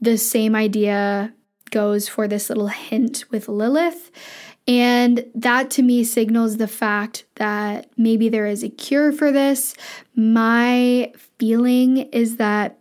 the 0.00 0.18
same 0.18 0.56
idea 0.56 1.32
goes 1.70 2.08
for 2.08 2.26
this 2.26 2.48
little 2.48 2.66
hint 2.66 3.24
with 3.30 3.48
Lilith. 3.48 4.10
And 4.66 5.24
that 5.36 5.70
to 5.70 5.82
me 5.82 6.02
signals 6.02 6.56
the 6.56 6.66
fact 6.66 7.24
that 7.36 7.88
maybe 7.96 8.28
there 8.28 8.46
is 8.46 8.64
a 8.64 8.68
cure 8.68 9.12
for 9.12 9.30
this. 9.30 9.76
My 10.16 11.12
feeling 11.38 11.98
is 12.10 12.36
that 12.38 12.80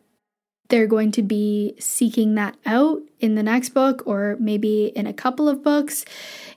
they're 0.70 0.88
going 0.88 1.12
to 1.12 1.22
be 1.22 1.76
seeking 1.80 2.34
that 2.36 2.58
out 2.66 3.04
in 3.20 3.36
the 3.36 3.44
next 3.44 3.70
book 3.70 4.02
or 4.08 4.36
maybe 4.40 4.88
in 4.96 5.06
a 5.06 5.14
couple 5.14 5.48
of 5.48 5.64
books. 5.64 6.06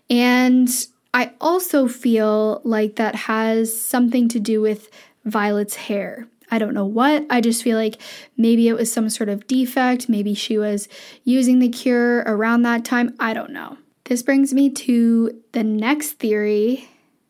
And 0.08 0.70
I 1.12 1.32
also 1.42 1.88
feel 1.88 2.62
like 2.64 2.96
that 2.96 3.14
has 3.14 3.78
something 3.78 4.28
to 4.28 4.40
do 4.40 4.62
with 4.62 4.88
Violet's 5.26 5.76
hair. 5.76 6.26
I 6.50 6.58
don't 6.58 6.74
know 6.74 6.86
what. 6.86 7.26
I 7.30 7.40
just 7.40 7.62
feel 7.62 7.76
like 7.76 8.00
maybe 8.36 8.68
it 8.68 8.74
was 8.74 8.92
some 8.92 9.10
sort 9.10 9.28
of 9.28 9.46
defect. 9.46 10.08
Maybe 10.08 10.34
she 10.34 10.58
was 10.58 10.88
using 11.24 11.58
the 11.58 11.68
cure 11.68 12.18
around 12.20 12.62
that 12.62 12.84
time. 12.84 13.14
I 13.20 13.34
don't 13.34 13.50
know. 13.50 13.76
This 14.04 14.22
brings 14.22 14.54
me 14.54 14.70
to 14.70 15.42
the 15.52 15.62
next 15.62 16.12
theory 16.12 16.88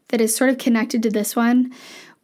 that 0.08 0.20
is 0.20 0.34
sort 0.34 0.50
of 0.50 0.58
connected 0.58 1.02
to 1.02 1.10
this 1.10 1.34
one, 1.34 1.72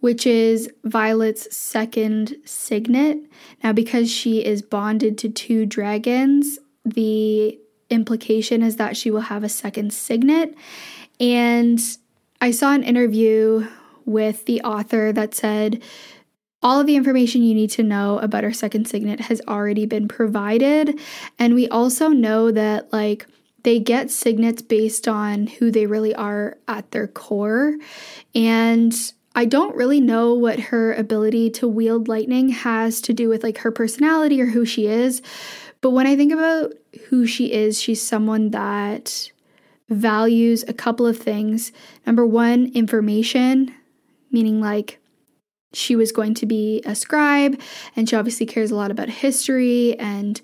which 0.01 0.27
is 0.27 0.71
Violet's 0.85 1.55
second 1.55 2.37
signet. 2.45 3.19
Now, 3.63 3.73
because 3.73 4.11
she 4.11 4.45
is 4.45 4.63
bonded 4.63 5.19
to 5.19 5.29
two 5.29 5.67
dragons, 5.67 6.59
the 6.85 7.59
implication 7.91 8.63
is 8.63 8.77
that 8.77 8.97
she 8.97 9.11
will 9.11 9.23
have 9.23 9.43
a 9.43 9.49
second 9.49 9.93
signet. 9.93 10.55
And 11.19 11.81
I 12.41 12.51
saw 12.51 12.73
an 12.75 12.83
interview 12.83 13.67
with 14.05 14.45
the 14.45 14.61
author 14.63 15.13
that 15.13 15.35
said, 15.35 15.83
all 16.65 16.81
of 16.81 16.87
the 16.87 16.97
information 16.97 17.43
you 17.43 17.55
need 17.55 17.71
to 17.71 17.83
know 17.83 18.19
about 18.19 18.43
her 18.43 18.53
second 18.53 18.89
signet 18.89 19.21
has 19.21 19.41
already 19.47 19.87
been 19.87 20.09
provided. 20.09 20.99
And 21.39 21.55
we 21.55 21.69
also 21.69 22.09
know 22.09 22.51
that, 22.51 22.93
like, 22.93 23.27
they 23.65 23.79
get 23.79 24.11
signets 24.11 24.63
based 24.63 25.07
on 25.07 25.47
who 25.47 25.71
they 25.71 25.87
really 25.87 26.15
are 26.15 26.59
at 26.67 26.91
their 26.91 27.07
core. 27.07 27.77
And 28.35 28.95
I 29.35 29.47
don't 29.47 29.75
really 29.75 30.01
know 30.01 30.35
what 30.35 30.61
her 30.61 30.93
ability 30.95 31.51
to 31.51 31.69
wield 31.69 32.07
lightning 32.07 32.51
has 32.51 33.01
to 33.03 33.13
do 33.13 33.29
with 33.29 33.43
like 33.43 33.59
her 33.59 33.73
personality 33.73 34.41
or 34.41 34.47
who 34.47 34.65
she 34.65 34.87
is. 34.87 35.23
But 35.81 35.91
when 35.91 36.07
I 36.07 36.15
think 36.15 36.33
about 36.33 36.75
who 37.09 37.27
she 37.27 37.53
is, 37.53 37.81
she's 37.81 38.01
someone 38.01 38.51
that 38.51 39.33
values 39.89 40.65
a 40.69 40.73
couple 40.73 41.07
of 41.07 41.19
things. 41.19 41.73
Number 42.07 42.25
one, 42.25 42.71
information, 42.75 43.75
meaning 44.31 44.61
like 44.61 45.01
she 45.75 45.97
was 45.97 46.13
going 46.13 46.35
to 46.35 46.47
be 46.47 46.83
a 46.87 46.95
scribe, 46.95 47.61
and 47.97 48.09
she 48.09 48.17
obviously 48.17 48.47
cares 48.47 48.71
a 48.71 48.77
lot 48.77 48.91
about 48.91 49.09
history 49.09 49.99
and 49.99 50.41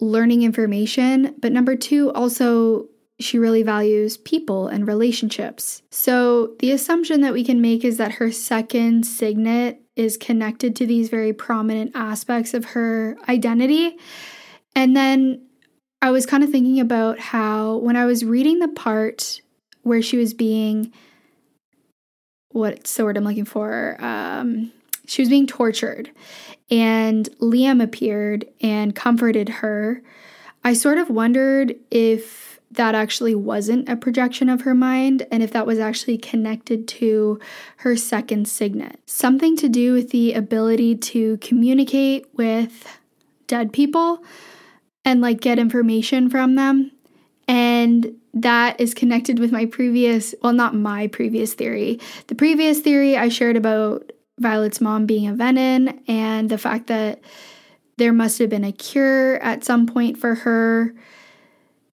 learning 0.00 0.42
information. 0.42 1.34
But 1.40 1.52
number 1.52 1.76
two, 1.76 2.12
also 2.12 2.88
she 3.20 3.38
really 3.38 3.62
values 3.62 4.16
people 4.16 4.68
and 4.68 4.86
relationships. 4.86 5.82
So, 5.90 6.54
the 6.60 6.70
assumption 6.70 7.20
that 7.22 7.32
we 7.32 7.44
can 7.44 7.60
make 7.60 7.84
is 7.84 7.96
that 7.96 8.12
her 8.12 8.30
second 8.30 9.04
signet 9.04 9.80
is 9.96 10.16
connected 10.16 10.76
to 10.76 10.86
these 10.86 11.08
very 11.08 11.32
prominent 11.32 11.90
aspects 11.94 12.54
of 12.54 12.64
her 12.64 13.16
identity. 13.28 13.98
And 14.76 14.96
then 14.96 15.46
I 16.00 16.12
was 16.12 16.26
kind 16.26 16.44
of 16.44 16.50
thinking 16.50 16.78
about 16.78 17.18
how 17.18 17.78
when 17.78 17.96
I 17.96 18.04
was 18.04 18.24
reading 18.24 18.60
the 18.60 18.68
part 18.68 19.40
where 19.82 20.02
she 20.02 20.16
was 20.16 20.32
being 20.32 20.92
what's 22.50 22.94
the 22.96 23.04
word 23.04 23.16
I'm 23.16 23.24
looking 23.24 23.44
for? 23.44 23.96
Um, 24.00 24.72
she 25.06 25.22
was 25.22 25.28
being 25.28 25.46
tortured, 25.46 26.10
and 26.70 27.28
Liam 27.40 27.82
appeared 27.82 28.46
and 28.60 28.94
comforted 28.94 29.48
her. 29.48 30.02
I 30.64 30.74
sort 30.74 30.98
of 30.98 31.08
wondered 31.08 31.76
if 31.90 32.60
that 32.70 32.94
actually 32.94 33.34
wasn't 33.34 33.88
a 33.88 33.96
projection 33.96 34.48
of 34.48 34.62
her 34.62 34.74
mind 34.74 35.26
and 35.30 35.42
if 35.42 35.52
that 35.52 35.66
was 35.66 35.78
actually 35.78 36.18
connected 36.18 36.86
to 36.86 37.40
her 37.78 37.96
second 37.96 38.46
signet. 38.46 39.00
Something 39.06 39.56
to 39.56 39.68
do 39.68 39.94
with 39.94 40.10
the 40.10 40.34
ability 40.34 40.96
to 40.96 41.38
communicate 41.38 42.26
with 42.34 42.98
dead 43.46 43.72
people 43.72 44.22
and 45.04 45.22
like 45.22 45.40
get 45.40 45.58
information 45.58 46.28
from 46.28 46.56
them. 46.56 46.92
And 47.48 48.14
that 48.34 48.80
is 48.80 48.94
connected 48.94 49.38
with 49.38 49.50
my 49.50 49.66
previous, 49.66 50.34
well, 50.42 50.52
not 50.52 50.74
my 50.74 51.06
previous 51.08 51.54
theory. 51.54 51.98
The 52.28 52.34
previous 52.34 52.80
theory 52.80 53.16
I 53.16 53.30
shared 53.30 53.56
about 53.56 54.12
Violet's 54.38 54.80
mom 54.80 55.06
being 55.06 55.26
a 55.26 55.32
Venin 55.32 55.98
and 56.06 56.48
the 56.48 56.58
fact 56.58 56.86
that 56.88 57.20
there 57.96 58.12
must 58.12 58.38
have 58.38 58.50
been 58.50 58.64
a 58.64 58.72
cure 58.72 59.42
at 59.42 59.64
some 59.64 59.86
point 59.86 60.18
for 60.18 60.36
her 60.36 60.94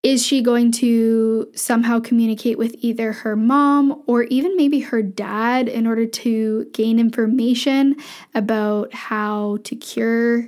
is 0.04 0.24
she 0.24 0.40
going 0.40 0.72
to 0.72 1.50
somehow 1.56 2.00
communicate 2.00 2.60
with 2.60 2.76
either 2.78 3.12
her 3.12 3.36
mom 3.36 4.04
or 4.06 4.24
even 4.24 4.56
maybe 4.56 4.80
her 4.80 5.02
dad 5.02 5.68
in 5.68 5.88
order 5.88 6.06
to 6.06 6.66
gain 6.74 7.00
information 7.00 7.96
about 8.36 8.94
how 8.94 9.58
to 9.64 9.76
cure 9.76 10.48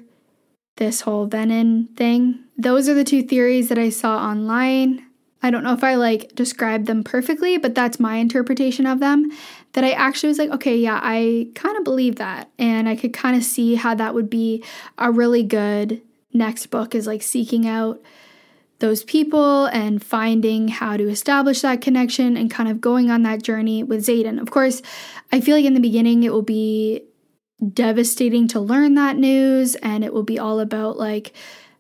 this 0.78 1.02
whole 1.02 1.28
venin 1.28 1.96
thing? 1.96 2.40
Those 2.58 2.90
are 2.90 2.94
the 2.94 3.04
two 3.04 3.22
theories 3.22 3.70
that 3.70 3.78
I 3.78 3.90
saw 3.90 4.18
online. 4.18 5.06
I 5.44 5.52
don't 5.52 5.63
know 5.63 5.74
if 5.74 5.84
I 5.84 5.96
like 5.96 6.34
described 6.34 6.88
them 6.88 7.04
perfectly, 7.04 7.58
but 7.58 7.76
that's 7.76 8.00
my 8.00 8.16
interpretation 8.16 8.88
of 8.88 9.00
them. 9.00 9.32
That 9.74 9.84
I 9.84 9.92
actually 9.92 10.30
was 10.30 10.40
like, 10.40 10.50
okay, 10.50 10.76
yeah, 10.76 11.00
I 11.04 11.50
kind 11.54 11.78
of 11.78 11.84
believe 11.84 12.16
that. 12.16 12.50
And 12.58 12.90
I 12.90 12.96
could 12.96 13.13
kind 13.13 13.36
of 13.36 13.44
see 13.44 13.76
how 13.76 13.94
that 13.96 14.16
would 14.16 14.30
be 14.30 14.63
a 14.98 15.12
really 15.12 15.44
good 15.44 16.02
next 16.34 16.68
book 16.68 16.96
is 16.96 17.08
like 17.08 17.22
seeking 17.22 17.68
out 17.68 18.02
those 18.80 19.04
people 19.04 19.66
and 19.68 20.04
finding 20.04 20.68
how 20.68 20.98
to 20.98 21.10
establish 21.10 21.62
that 21.62 21.82
connection 21.82 22.38
and 22.38 22.52
kind 22.52 22.70
of 22.70 22.80
going 22.80 23.10
on 23.10 23.24
that 23.24 23.42
journey 23.42 23.84
with 23.84 24.06
Xaden. 24.06 24.40
Of 24.40 24.52
course, 24.52 24.82
I 25.32 25.42
feel 25.42 25.56
like 25.56 25.66
in 25.66 25.74
the 25.74 25.80
beginning 25.80 26.24
it 26.24 26.32
will 26.32 26.44
be 26.44 27.04
devastating 27.74 28.48
to 28.50 28.60
learn 28.60 28.96
that 28.96 29.17
news 29.17 29.76
and 29.76 30.04
it 30.04 30.13
will 30.13 30.24
be 30.24 30.38
all 30.38 30.60
about 30.60 30.98
like 30.98 31.34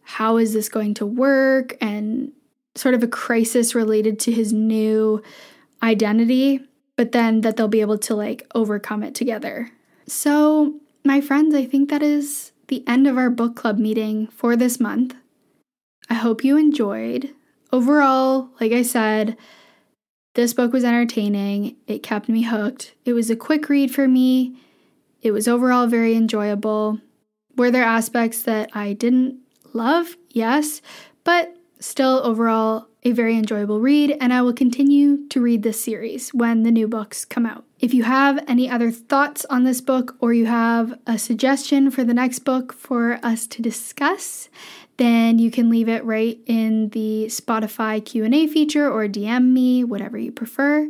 how 0.03 0.37
is 0.37 0.53
this 0.53 0.69
going 0.69 0.93
to 0.95 1.05
work 1.05 1.75
and 1.81 2.31
sort 2.75 2.95
of 2.95 3.03
a 3.03 3.07
crisis 3.07 3.75
related 3.75 4.19
to 4.19 4.31
his 4.31 4.53
new 4.53 5.21
identity, 5.83 6.61
but 6.95 7.11
then 7.11 7.41
that 7.41 7.57
they'll 7.57 7.67
be 7.67 7.81
able 7.81 7.97
to 7.97 8.15
like 8.15 8.47
overcome 8.55 9.03
it 9.03 9.13
together. 9.13 9.69
So, 10.07 10.79
my 11.03 11.21
friends, 11.21 11.53
I 11.53 11.65
think 11.65 11.89
that 11.89 12.01
is 12.01 12.51
the 12.67 12.83
end 12.87 13.07
of 13.07 13.17
our 13.17 13.29
book 13.29 13.55
club 13.55 13.77
meeting 13.77 14.27
for 14.27 14.55
this 14.55 14.79
month. 14.79 15.15
I 16.09 16.15
hope 16.15 16.43
you 16.43 16.57
enjoyed. 16.57 17.33
Overall, 17.71 18.49
like 18.59 18.71
I 18.71 18.81
said, 18.81 19.37
this 20.35 20.53
book 20.53 20.71
was 20.71 20.85
entertaining. 20.85 21.75
It 21.87 22.03
kept 22.03 22.29
me 22.29 22.43
hooked. 22.43 22.93
It 23.03 23.13
was 23.13 23.29
a 23.29 23.35
quick 23.35 23.67
read 23.67 23.93
for 23.93 24.07
me. 24.07 24.57
It 25.27 25.33
was 25.33 25.45
overall 25.49 25.87
very 25.87 26.15
enjoyable. 26.15 27.01
Were 27.57 27.69
there 27.69 27.83
aspects 27.83 28.43
that 28.43 28.69
I 28.73 28.93
didn't 28.93 29.39
love? 29.73 30.15
Yes, 30.29 30.81
but 31.25 31.53
still 31.79 32.21
overall 32.23 32.87
a 33.03 33.11
very 33.11 33.37
enjoyable 33.37 33.81
read, 33.81 34.15
and 34.21 34.31
I 34.31 34.41
will 34.41 34.53
continue 34.53 35.27
to 35.27 35.41
read 35.41 35.63
this 35.63 35.83
series 35.83 36.33
when 36.33 36.63
the 36.63 36.71
new 36.71 36.87
books 36.87 37.25
come 37.25 37.45
out. 37.45 37.65
If 37.81 37.93
you 37.93 38.03
have 38.03 38.41
any 38.47 38.69
other 38.69 38.89
thoughts 38.89 39.43
on 39.49 39.65
this 39.65 39.81
book 39.81 40.15
or 40.21 40.31
you 40.31 40.45
have 40.45 40.97
a 41.05 41.17
suggestion 41.17 41.91
for 41.91 42.05
the 42.05 42.13
next 42.13 42.39
book 42.39 42.71
for 42.71 43.19
us 43.21 43.47
to 43.47 43.61
discuss, 43.61 44.47
then 44.95 45.39
you 45.39 45.51
can 45.51 45.69
leave 45.69 45.89
it 45.89 46.05
right 46.05 46.39
in 46.45 46.87
the 46.91 47.25
Spotify 47.25 48.03
Q&A 48.03 48.47
feature 48.47 48.89
or 48.89 49.09
DM 49.09 49.51
me, 49.51 49.83
whatever 49.83 50.17
you 50.17 50.31
prefer. 50.31 50.89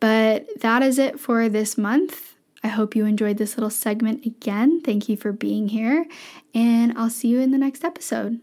But 0.00 0.46
that 0.62 0.82
is 0.82 0.98
it 0.98 1.20
for 1.20 1.50
this 1.50 1.76
month. 1.76 2.33
I 2.64 2.68
hope 2.68 2.96
you 2.96 3.04
enjoyed 3.04 3.36
this 3.36 3.58
little 3.58 3.68
segment 3.68 4.24
again. 4.24 4.80
Thank 4.80 5.06
you 5.10 5.18
for 5.18 5.32
being 5.32 5.68
here, 5.68 6.06
and 6.54 6.96
I'll 6.96 7.10
see 7.10 7.28
you 7.28 7.40
in 7.40 7.50
the 7.50 7.58
next 7.58 7.84
episode. 7.84 8.40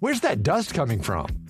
Where's 0.00 0.20
that 0.20 0.42
dust 0.42 0.74
coming 0.74 1.00
from? 1.00 1.49